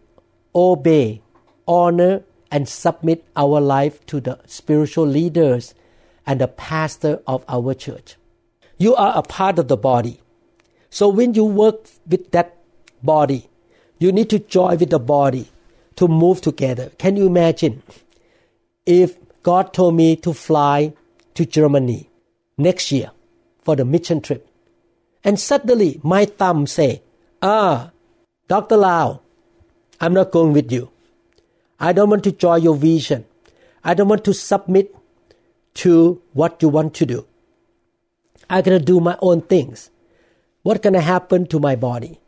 obey, 0.53 1.21
honor, 1.67 2.23
and 2.51 2.67
submit 2.67 3.25
our 3.35 3.59
life 3.59 4.05
to 4.07 4.19
the 4.19 4.39
spiritual 4.45 5.05
leaders 5.07 5.73
and 6.25 6.41
the 6.41 6.47
pastor 6.47 7.21
of 7.25 7.43
our 7.47 7.73
church. 7.73 8.15
You 8.77 8.95
are 8.95 9.17
a 9.17 9.23
part 9.23 9.59
of 9.59 9.67
the 9.67 9.77
body. 9.77 10.21
So 10.89 11.07
when 11.07 11.33
you 11.33 11.45
work 11.45 11.85
with 12.07 12.31
that 12.31 12.57
body, 13.01 13.49
you 13.99 14.11
need 14.11 14.29
to 14.29 14.39
join 14.39 14.77
with 14.77 14.89
the 14.89 14.99
body 14.99 15.49
to 15.95 16.07
move 16.07 16.41
together. 16.41 16.91
Can 16.97 17.17
you 17.17 17.27
imagine 17.27 17.81
if 18.85 19.17
God 19.43 19.73
told 19.73 19.95
me 19.95 20.15
to 20.17 20.33
fly 20.33 20.93
to 21.33 21.45
Germany 21.45 22.09
next 22.57 22.91
year 22.91 23.11
for 23.61 23.75
the 23.75 23.85
mission 23.85 24.21
trip 24.21 24.47
and 25.23 25.39
suddenly 25.39 25.99
my 26.03 26.25
thumb 26.25 26.67
say, 26.67 27.01
ah, 27.41 27.91
Dr. 28.47 28.77
Lau, 28.77 29.21
I'm 29.99 30.13
not 30.13 30.31
going 30.31 30.53
with 30.53 30.71
you. 30.71 30.89
I 31.79 31.93
don't 31.93 32.09
want 32.09 32.23
to 32.23 32.31
join 32.31 32.61
your 32.61 32.75
vision. 32.75 33.25
I 33.83 33.93
don't 33.93 34.07
want 34.07 34.23
to 34.25 34.33
submit 34.33 34.95
to 35.75 36.21
what 36.33 36.61
you 36.61 36.69
want 36.69 36.93
to 36.95 37.05
do. 37.05 37.27
I'm 38.49 38.63
to 38.63 38.79
do 38.79 38.99
my 38.99 39.17
own 39.21 39.41
things. 39.41 39.89
What 40.63 40.81
to 40.81 41.01
happen 41.01 41.45
to 41.47 41.59
my 41.59 41.75
body? 41.75 42.19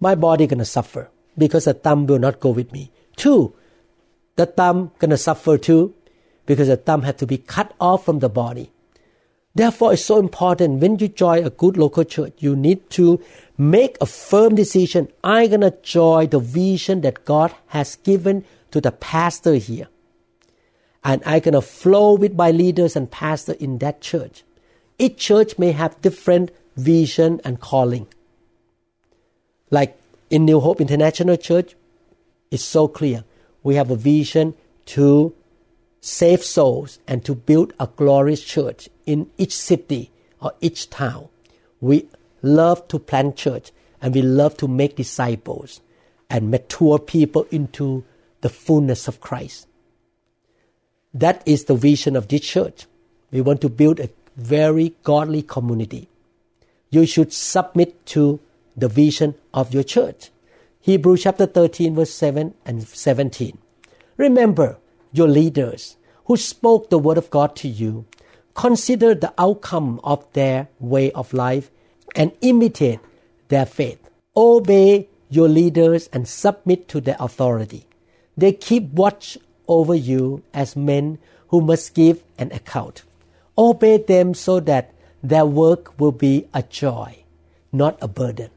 My 0.00 0.14
body 0.14 0.46
to 0.46 0.64
suffer 0.64 1.10
because 1.36 1.64
the 1.64 1.74
thumb 1.74 2.06
will 2.06 2.18
not 2.18 2.40
go 2.40 2.50
with 2.50 2.72
me. 2.72 2.90
Two, 3.16 3.54
the 4.36 4.46
thumb 4.46 4.92
to 5.00 5.16
suffer 5.16 5.58
too 5.58 5.94
because 6.46 6.68
the 6.68 6.76
thumb 6.76 7.02
had 7.02 7.18
to 7.18 7.26
be 7.26 7.38
cut 7.38 7.74
off 7.80 8.04
from 8.04 8.20
the 8.20 8.28
body. 8.28 8.70
Therefore, 9.54 9.94
it's 9.94 10.04
so 10.04 10.18
important 10.18 10.80
when 10.82 10.98
you 10.98 11.08
join 11.08 11.44
a 11.44 11.50
good 11.50 11.78
local 11.78 12.04
church, 12.04 12.34
you 12.40 12.54
need 12.54 12.90
to 12.90 13.22
make 13.56 13.96
a 14.02 14.06
firm 14.06 14.54
decision. 14.54 15.08
I'm 15.24 15.62
to 15.62 15.74
join 15.82 16.28
the 16.28 16.38
vision 16.38 17.00
that 17.00 17.24
God 17.24 17.54
has 17.68 17.96
given 17.96 18.44
to 18.70 18.82
the 18.82 18.92
pastor 18.92 19.54
here. 19.54 19.88
And 21.02 21.22
I'm 21.24 21.40
to 21.40 21.62
flow 21.62 22.14
with 22.14 22.34
my 22.34 22.50
leaders 22.50 22.96
and 22.96 23.10
pastor 23.10 23.54
in 23.54 23.78
that 23.78 24.02
church. 24.02 24.44
Each 24.98 25.16
church 25.16 25.58
may 25.58 25.72
have 25.72 26.02
different 26.02 26.50
vision 26.76 27.40
and 27.42 27.58
calling. 27.58 28.08
Like 29.70 29.98
in 30.30 30.44
New 30.44 30.60
Hope 30.60 30.80
International 30.80 31.36
Church, 31.36 31.74
it's 32.50 32.64
so 32.64 32.88
clear. 32.88 33.24
We 33.62 33.74
have 33.76 33.90
a 33.90 33.96
vision 33.96 34.54
to 34.86 35.34
save 36.00 36.42
souls 36.44 36.98
and 37.06 37.24
to 37.24 37.34
build 37.34 37.72
a 37.80 37.88
glorious 37.88 38.42
church 38.42 38.88
in 39.06 39.30
each 39.38 39.56
city 39.56 40.10
or 40.40 40.52
each 40.60 40.88
town. 40.90 41.28
We 41.80 42.08
love 42.42 42.86
to 42.88 42.98
plant 42.98 43.36
church 43.36 43.72
and 44.00 44.14
we 44.14 44.22
love 44.22 44.56
to 44.58 44.68
make 44.68 44.96
disciples 44.96 45.80
and 46.30 46.50
mature 46.50 46.98
people 46.98 47.46
into 47.50 48.04
the 48.40 48.48
fullness 48.48 49.08
of 49.08 49.20
Christ. 49.20 49.66
That 51.14 51.42
is 51.46 51.64
the 51.64 51.74
vision 51.74 52.14
of 52.14 52.28
this 52.28 52.42
church. 52.42 52.86
We 53.30 53.40
want 53.40 53.60
to 53.62 53.68
build 53.68 54.00
a 54.00 54.10
very 54.36 54.94
godly 55.02 55.42
community. 55.42 56.08
You 56.90 57.06
should 57.06 57.32
submit 57.32 58.06
to 58.06 58.38
the 58.76 58.88
vision 58.88 59.34
of 59.54 59.72
your 59.72 59.82
church. 59.82 60.30
Hebrews 60.80 61.22
chapter 61.22 61.46
13, 61.46 61.94
verse 61.94 62.12
7 62.12 62.54
and 62.64 62.86
17. 62.86 63.58
Remember 64.16 64.78
your 65.12 65.28
leaders 65.28 65.96
who 66.26 66.36
spoke 66.36 66.90
the 66.90 66.98
word 66.98 67.18
of 67.18 67.30
God 67.30 67.56
to 67.56 67.68
you. 67.68 68.06
Consider 68.54 69.14
the 69.14 69.32
outcome 69.38 70.00
of 70.04 70.30
their 70.32 70.68
way 70.78 71.10
of 71.12 71.32
life 71.32 71.70
and 72.14 72.32
imitate 72.40 73.00
their 73.48 73.66
faith. 73.66 73.98
Obey 74.36 75.08
your 75.28 75.48
leaders 75.48 76.08
and 76.12 76.28
submit 76.28 76.88
to 76.88 77.00
their 77.00 77.16
authority. 77.18 77.86
They 78.36 78.52
keep 78.52 78.90
watch 78.92 79.38
over 79.68 79.94
you 79.94 80.42
as 80.54 80.76
men 80.76 81.18
who 81.48 81.60
must 81.60 81.94
give 81.94 82.22
an 82.38 82.52
account. 82.52 83.02
Obey 83.58 83.98
them 83.98 84.34
so 84.34 84.60
that 84.60 84.92
their 85.22 85.46
work 85.46 85.98
will 85.98 86.12
be 86.12 86.48
a 86.52 86.62
joy, 86.62 87.24
not 87.72 87.98
a 88.00 88.08
burden, 88.08 88.50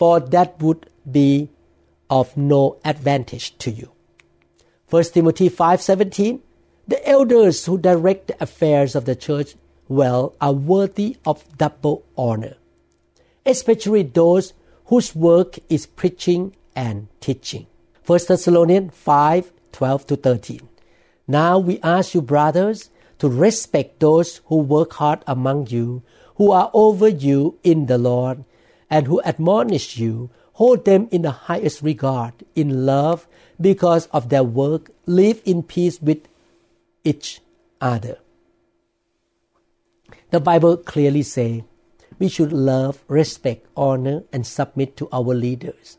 for 0.00 0.18
that 0.18 0.58
would 0.62 0.86
be 1.18 1.50
of 2.08 2.34
no 2.34 2.78
advantage 2.86 3.58
to 3.58 3.70
you. 3.70 3.90
1 4.88 5.12
Timothy 5.12 5.50
5:17 5.50 6.40
The 6.88 7.00
elders 7.06 7.66
who 7.66 7.76
direct 7.76 8.28
the 8.28 8.36
affairs 8.42 8.96
of 8.96 9.04
the 9.04 9.14
church 9.14 9.56
well 9.88 10.32
are 10.40 10.54
worthy 10.54 11.18
of 11.26 11.44
double 11.58 12.02
honor, 12.16 12.56
especially 13.44 14.02
those 14.02 14.54
whose 14.86 15.14
work 15.14 15.58
is 15.68 15.84
preaching 15.84 16.56
and 16.74 17.08
teaching. 17.20 17.66
1 18.06 18.20
Thessalonians 18.26 18.94
5 18.94 19.52
12 19.72 20.06
to 20.06 20.16
13. 20.16 20.68
Now 21.28 21.58
we 21.58 21.78
ask 21.82 22.14
you, 22.14 22.22
brothers, 22.22 22.88
to 23.18 23.28
respect 23.28 24.00
those 24.00 24.40
who 24.46 24.56
work 24.56 24.94
hard 24.94 25.20
among 25.26 25.66
you, 25.66 26.02
who 26.36 26.52
are 26.52 26.70
over 26.72 27.08
you 27.08 27.58
in 27.62 27.84
the 27.84 27.98
Lord, 27.98 28.44
and 28.90 29.06
who 29.06 29.22
admonish 29.22 29.96
you. 29.96 30.30
Hold 30.54 30.84
them 30.84 31.08
in 31.10 31.22
the 31.22 31.30
highest 31.30 31.80
regard, 31.80 32.34
in 32.54 32.84
love, 32.84 33.26
because 33.60 34.06
of 34.08 34.28
their 34.28 34.44
work. 34.44 34.90
Live 35.06 35.40
in 35.44 35.62
peace 35.62 36.02
with 36.02 36.26
each 37.04 37.40
other. 37.80 38.18
The 40.30 40.40
Bible 40.40 40.76
clearly 40.76 41.22
says 41.22 41.62
we 42.18 42.28
should 42.28 42.52
love, 42.52 43.02
respect, 43.08 43.66
honor, 43.76 44.24
and 44.32 44.46
submit 44.46 44.96
to 44.98 45.08
our 45.10 45.34
leaders. 45.34 45.96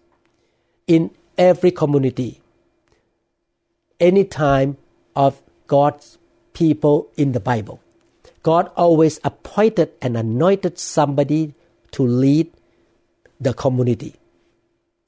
In 0.86 1.12
every 1.38 1.72
community, 1.72 2.42
any 4.00 4.24
time 4.24 4.78
of 5.16 5.42
God's 5.68 6.18
people 6.54 7.10
in 7.18 7.32
the 7.32 7.40
Bible. 7.40 7.80
God 8.44 8.72
always 8.76 9.20
appointed 9.24 9.92
and 10.02 10.18
anointed 10.18 10.80
somebody 10.80 11.54
to 11.92 12.04
lead 12.04 12.52
the 13.42 13.54
community. 13.54 14.16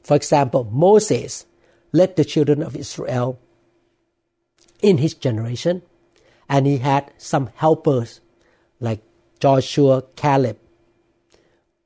For 0.03 0.15
example, 0.15 0.65
Moses 0.65 1.45
led 1.91 2.15
the 2.15 2.25
children 2.25 2.61
of 2.63 2.75
Israel 2.75 3.39
in 4.81 4.97
his 4.97 5.13
generation, 5.13 5.83
and 6.49 6.67
he 6.67 6.79
had 6.79 7.11
some 7.17 7.49
helpers 7.55 8.19
like 8.79 9.01
Joshua, 9.39 10.03
Caleb, 10.15 10.57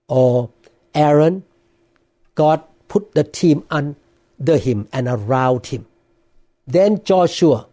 or 0.08 0.50
Aaron. 0.96 1.44
God 2.34 2.64
put 2.88 3.14
the 3.14 3.24
team 3.24 3.64
under 3.70 4.58
him 4.58 4.88
and 4.94 5.08
around 5.08 5.68
him. 5.68 5.86
Then 6.66 7.04
Joshua 7.04 7.68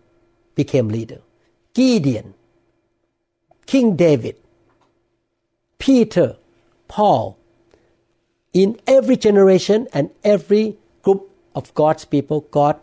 became 0.55 0.89
leader. 0.89 1.21
Gideon, 1.75 2.35
King 3.67 3.97
David, 3.97 4.37
Peter, 5.79 6.37
Paul. 6.89 7.39
In 8.55 8.81
every 8.87 9.17
generation 9.17 9.89
and 9.93 10.11
every 10.23 10.79
group 11.03 11.29
of 11.57 11.75
God's 11.75 12.05
people, 12.05 12.43
God 12.53 12.81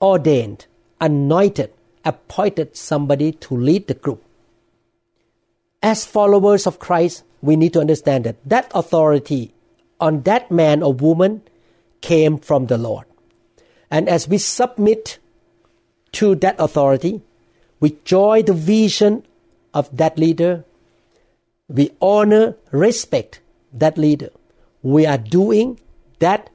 ordained, 0.00 0.66
anointed, 1.00 1.70
appointed 2.02 2.74
somebody 2.74 3.32
to 3.32 3.54
lead 3.54 3.86
the 3.86 3.94
group. 3.94 4.24
As 5.82 6.06
followers 6.06 6.66
of 6.66 6.78
Christ, 6.78 7.24
we 7.42 7.56
need 7.56 7.74
to 7.74 7.80
understand 7.80 8.24
that 8.24 8.36
that 8.46 8.72
authority 8.74 9.52
on 10.00 10.22
that 10.22 10.50
man 10.50 10.82
or 10.82 10.94
woman 10.94 11.42
came 12.00 12.38
from 12.38 12.66
the 12.66 12.78
Lord. 12.78 13.04
And 13.90 14.08
as 14.08 14.26
we 14.28 14.38
submit 14.38 15.18
to 16.12 16.34
that 16.36 16.56
authority, 16.58 17.20
we 17.80 17.96
join 18.04 18.46
the 18.46 18.54
vision 18.54 19.24
of 19.74 19.94
that 19.94 20.18
leader. 20.18 20.64
We 21.68 21.90
honor, 22.00 22.56
respect 22.72 23.40
that 23.72 23.98
leader. 23.98 24.30
We 24.88 25.04
are 25.04 25.18
doing 25.18 25.78
that 26.18 26.48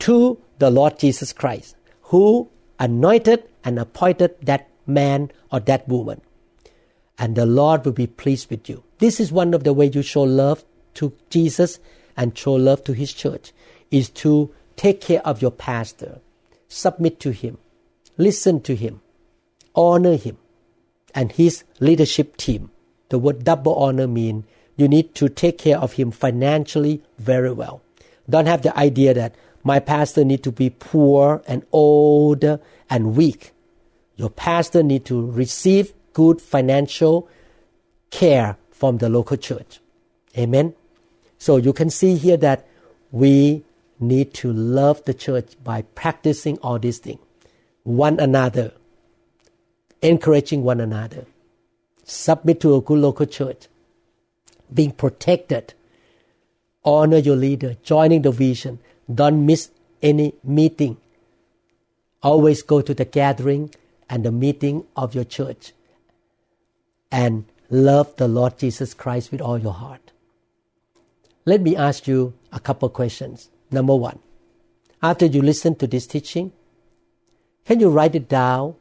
to 0.00 0.38
the 0.60 0.70
Lord 0.70 1.00
Jesus 1.00 1.32
Christ, 1.32 1.74
who 2.02 2.48
anointed 2.78 3.48
and 3.64 3.80
appointed 3.80 4.36
that 4.42 4.68
man 4.86 5.32
or 5.50 5.58
that 5.60 5.88
woman. 5.88 6.20
And 7.18 7.34
the 7.34 7.46
Lord 7.46 7.84
will 7.84 7.92
be 7.92 8.06
pleased 8.06 8.48
with 8.48 8.68
you. 8.68 8.84
This 8.98 9.18
is 9.18 9.32
one 9.32 9.54
of 9.54 9.64
the 9.64 9.72
ways 9.72 9.96
you 9.96 10.02
show 10.02 10.22
love 10.22 10.64
to 10.94 11.12
Jesus 11.30 11.80
and 12.16 12.38
show 12.38 12.54
love 12.54 12.84
to 12.84 12.92
His 12.92 13.12
church, 13.12 13.52
is 13.90 14.08
to 14.10 14.54
take 14.76 15.00
care 15.00 15.20
of 15.26 15.42
your 15.42 15.50
pastor, 15.50 16.20
submit 16.68 17.18
to 17.20 17.32
him, 17.32 17.58
listen 18.16 18.60
to 18.62 18.76
him, 18.76 19.00
honor 19.74 20.16
him, 20.16 20.38
and 21.12 21.32
his 21.32 21.64
leadership 21.80 22.36
team. 22.36 22.70
The 23.08 23.18
word 23.18 23.44
double 23.44 23.74
honor 23.74 24.06
means 24.06 24.44
you 24.80 24.88
need 24.88 25.14
to 25.14 25.28
take 25.28 25.58
care 25.58 25.78
of 25.78 25.92
him 25.92 26.10
financially 26.10 27.02
very 27.18 27.52
well. 27.52 27.82
Don't 28.28 28.46
have 28.46 28.62
the 28.62 28.76
idea 28.78 29.12
that 29.12 29.34
my 29.62 29.78
pastor 29.78 30.24
need 30.24 30.42
to 30.44 30.50
be 30.50 30.70
poor 30.70 31.42
and 31.46 31.64
old 31.70 32.42
and 32.88 33.14
weak. 33.14 33.52
Your 34.16 34.30
pastor 34.30 34.82
need 34.82 35.04
to 35.04 35.30
receive 35.30 35.92
good 36.14 36.40
financial 36.40 37.28
care 38.10 38.56
from 38.70 38.98
the 38.98 39.10
local 39.10 39.36
church. 39.36 39.80
Amen. 40.38 40.74
So 41.38 41.58
you 41.58 41.74
can 41.74 41.90
see 41.90 42.16
here 42.16 42.38
that 42.38 42.66
we 43.10 43.62
need 43.98 44.32
to 44.34 44.50
love 44.50 45.04
the 45.04 45.12
church 45.12 45.52
by 45.62 45.82
practicing 45.94 46.56
all 46.58 46.78
these 46.78 46.98
things. 46.98 47.20
One 47.82 48.18
another, 48.18 48.72
encouraging 50.00 50.62
one 50.62 50.80
another, 50.80 51.26
submit 52.04 52.60
to 52.60 52.76
a 52.76 52.80
good 52.80 52.98
local 52.98 53.26
church, 53.26 53.68
being 54.72 54.92
protected, 54.92 55.74
honor 56.84 57.18
your 57.18 57.36
leader, 57.36 57.76
joining 57.82 58.22
the 58.22 58.30
vision, 58.30 58.78
don't 59.12 59.44
miss 59.44 59.70
any 60.02 60.34
meeting. 60.44 60.96
Always 62.22 62.62
go 62.62 62.80
to 62.80 62.94
the 62.94 63.04
gathering 63.04 63.74
and 64.08 64.24
the 64.24 64.32
meeting 64.32 64.84
of 64.96 65.14
your 65.14 65.24
church 65.24 65.72
and 67.10 67.44
love 67.70 68.14
the 68.16 68.28
Lord 68.28 68.58
Jesus 68.58 68.94
Christ 68.94 69.32
with 69.32 69.40
all 69.40 69.58
your 69.58 69.72
heart. 69.72 70.12
Let 71.44 71.62
me 71.62 71.76
ask 71.76 72.06
you 72.06 72.34
a 72.52 72.60
couple 72.60 72.88
questions. 72.88 73.48
Number 73.70 73.94
one, 73.94 74.18
after 75.02 75.26
you 75.26 75.40
listen 75.40 75.74
to 75.76 75.86
this 75.86 76.06
teaching, 76.06 76.52
can 77.64 77.80
you 77.80 77.88
write 77.88 78.14
it 78.14 78.28
down? 78.28 78.74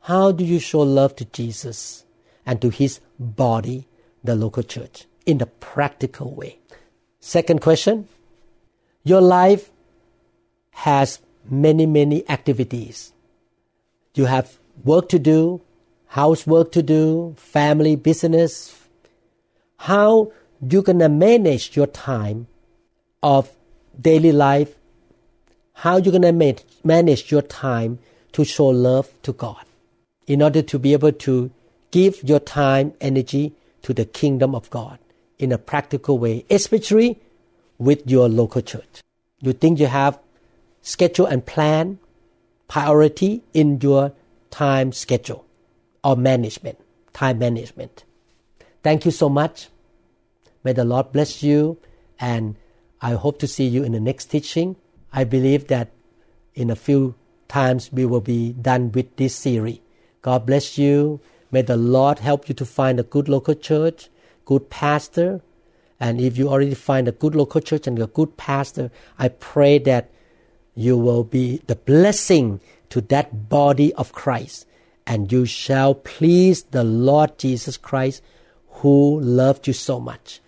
How 0.00 0.32
do 0.32 0.44
you 0.44 0.58
show 0.58 0.80
love 0.80 1.16
to 1.16 1.24
Jesus 1.24 2.04
and 2.44 2.60
to 2.60 2.70
his 2.70 3.00
body, 3.18 3.86
the 4.22 4.34
local 4.34 4.62
church, 4.62 5.06
in 5.26 5.40
a 5.40 5.46
practical 5.46 6.34
way? 6.34 6.58
Second 7.20 7.60
question, 7.60 8.08
your 9.04 9.20
life 9.20 9.70
has 10.72 11.20
many, 11.48 11.86
many 11.86 12.28
activities. 12.28 13.12
You 14.14 14.26
have 14.26 14.58
work 14.84 15.08
to 15.10 15.18
do, 15.18 15.60
housework 16.06 16.72
to 16.72 16.82
do, 16.82 17.34
family, 17.36 17.96
business. 17.96 18.78
How 19.78 20.32
you 20.60 20.82
gonna 20.82 21.08
manage 21.08 21.76
your 21.76 21.86
time 21.86 22.46
of 23.22 23.50
daily 24.00 24.32
life, 24.32 24.74
how 25.74 25.96
you're 25.96 26.18
going 26.18 26.22
to 26.22 26.64
manage 26.84 27.30
your 27.30 27.42
time 27.42 27.98
to 28.32 28.44
show 28.44 28.66
love 28.66 29.10
to 29.22 29.32
God 29.32 29.64
in 30.26 30.42
order 30.42 30.62
to 30.62 30.78
be 30.78 30.92
able 30.92 31.12
to 31.12 31.50
give 31.90 32.22
your 32.22 32.40
time, 32.40 32.94
energy 33.00 33.52
to 33.82 33.92
the 33.92 34.04
kingdom 34.04 34.54
of 34.54 34.70
God 34.70 34.98
in 35.42 35.52
a 35.52 35.58
practical 35.58 36.18
way, 36.18 36.44
especially 36.48 37.20
with 37.78 38.08
your 38.08 38.28
local 38.28 38.62
church. 38.62 39.02
You 39.40 39.52
think 39.52 39.80
you 39.80 39.86
have 39.88 40.18
schedule 40.82 41.26
and 41.26 41.44
plan, 41.44 41.98
priority 42.68 43.42
in 43.52 43.80
your 43.80 44.12
time 44.50 44.92
schedule 44.92 45.44
or 46.04 46.16
management, 46.16 46.78
time 47.12 47.38
management. 47.38 48.04
Thank 48.82 49.04
you 49.04 49.10
so 49.10 49.28
much. 49.28 49.68
May 50.64 50.72
the 50.72 50.84
Lord 50.84 51.12
bless 51.12 51.42
you 51.42 51.78
and 52.20 52.56
I 53.00 53.14
hope 53.14 53.38
to 53.40 53.48
see 53.48 53.66
you 53.66 53.82
in 53.82 53.92
the 53.92 54.00
next 54.00 54.26
teaching. 54.26 54.76
I 55.12 55.24
believe 55.24 55.66
that 55.66 55.90
in 56.54 56.70
a 56.70 56.76
few 56.76 57.16
times 57.48 57.92
we 57.92 58.06
will 58.06 58.20
be 58.20 58.52
done 58.52 58.92
with 58.92 59.16
this 59.16 59.34
series. 59.34 59.80
God 60.22 60.46
bless 60.46 60.78
you. 60.78 61.20
May 61.50 61.62
the 61.62 61.76
Lord 61.76 62.20
help 62.20 62.48
you 62.48 62.54
to 62.54 62.64
find 62.64 63.00
a 63.00 63.02
good 63.02 63.28
local 63.28 63.54
church, 63.54 64.08
good 64.44 64.70
pastor. 64.70 65.40
And 66.00 66.20
if 66.20 66.36
you 66.36 66.48
already 66.48 66.74
find 66.74 67.06
a 67.06 67.12
good 67.12 67.34
local 67.34 67.60
church 67.60 67.86
and 67.86 67.98
a 67.98 68.06
good 68.06 68.36
pastor, 68.36 68.90
I 69.18 69.28
pray 69.28 69.78
that 69.80 70.10
you 70.74 70.96
will 70.96 71.24
be 71.24 71.62
the 71.66 71.76
blessing 71.76 72.60
to 72.90 73.00
that 73.02 73.48
body 73.48 73.94
of 73.94 74.12
Christ. 74.12 74.66
And 75.06 75.30
you 75.30 75.46
shall 75.46 75.94
please 75.94 76.62
the 76.64 76.84
Lord 76.84 77.38
Jesus 77.38 77.76
Christ 77.76 78.22
who 78.68 79.20
loved 79.20 79.66
you 79.66 79.72
so 79.72 80.00
much. 80.00 80.40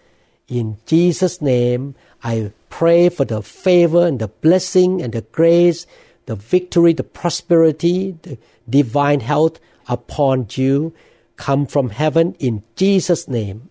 In 0.49 0.79
Jesus' 0.87 1.41
name, 1.41 1.95
I 2.23 2.53
pray 2.69 3.09
for 3.09 3.25
the 3.25 3.43
favor 3.43 4.07
and 4.07 4.19
the 4.19 4.29
blessing 4.29 5.03
and 5.03 5.13
the 5.13 5.23
grace, 5.23 5.87
the 6.27 6.35
victory, 6.35 6.93
the 6.93 7.05
prosperity, 7.05 8.17
the 8.23 8.39
divine 8.69 9.21
health 9.21 9.61
upon 9.89 10.47
you 10.51 10.95
come 11.37 11.67
from 11.67 11.91
heaven 11.91 12.35
in 12.39 12.63
Jesus' 12.77 13.29
name. 13.29 13.71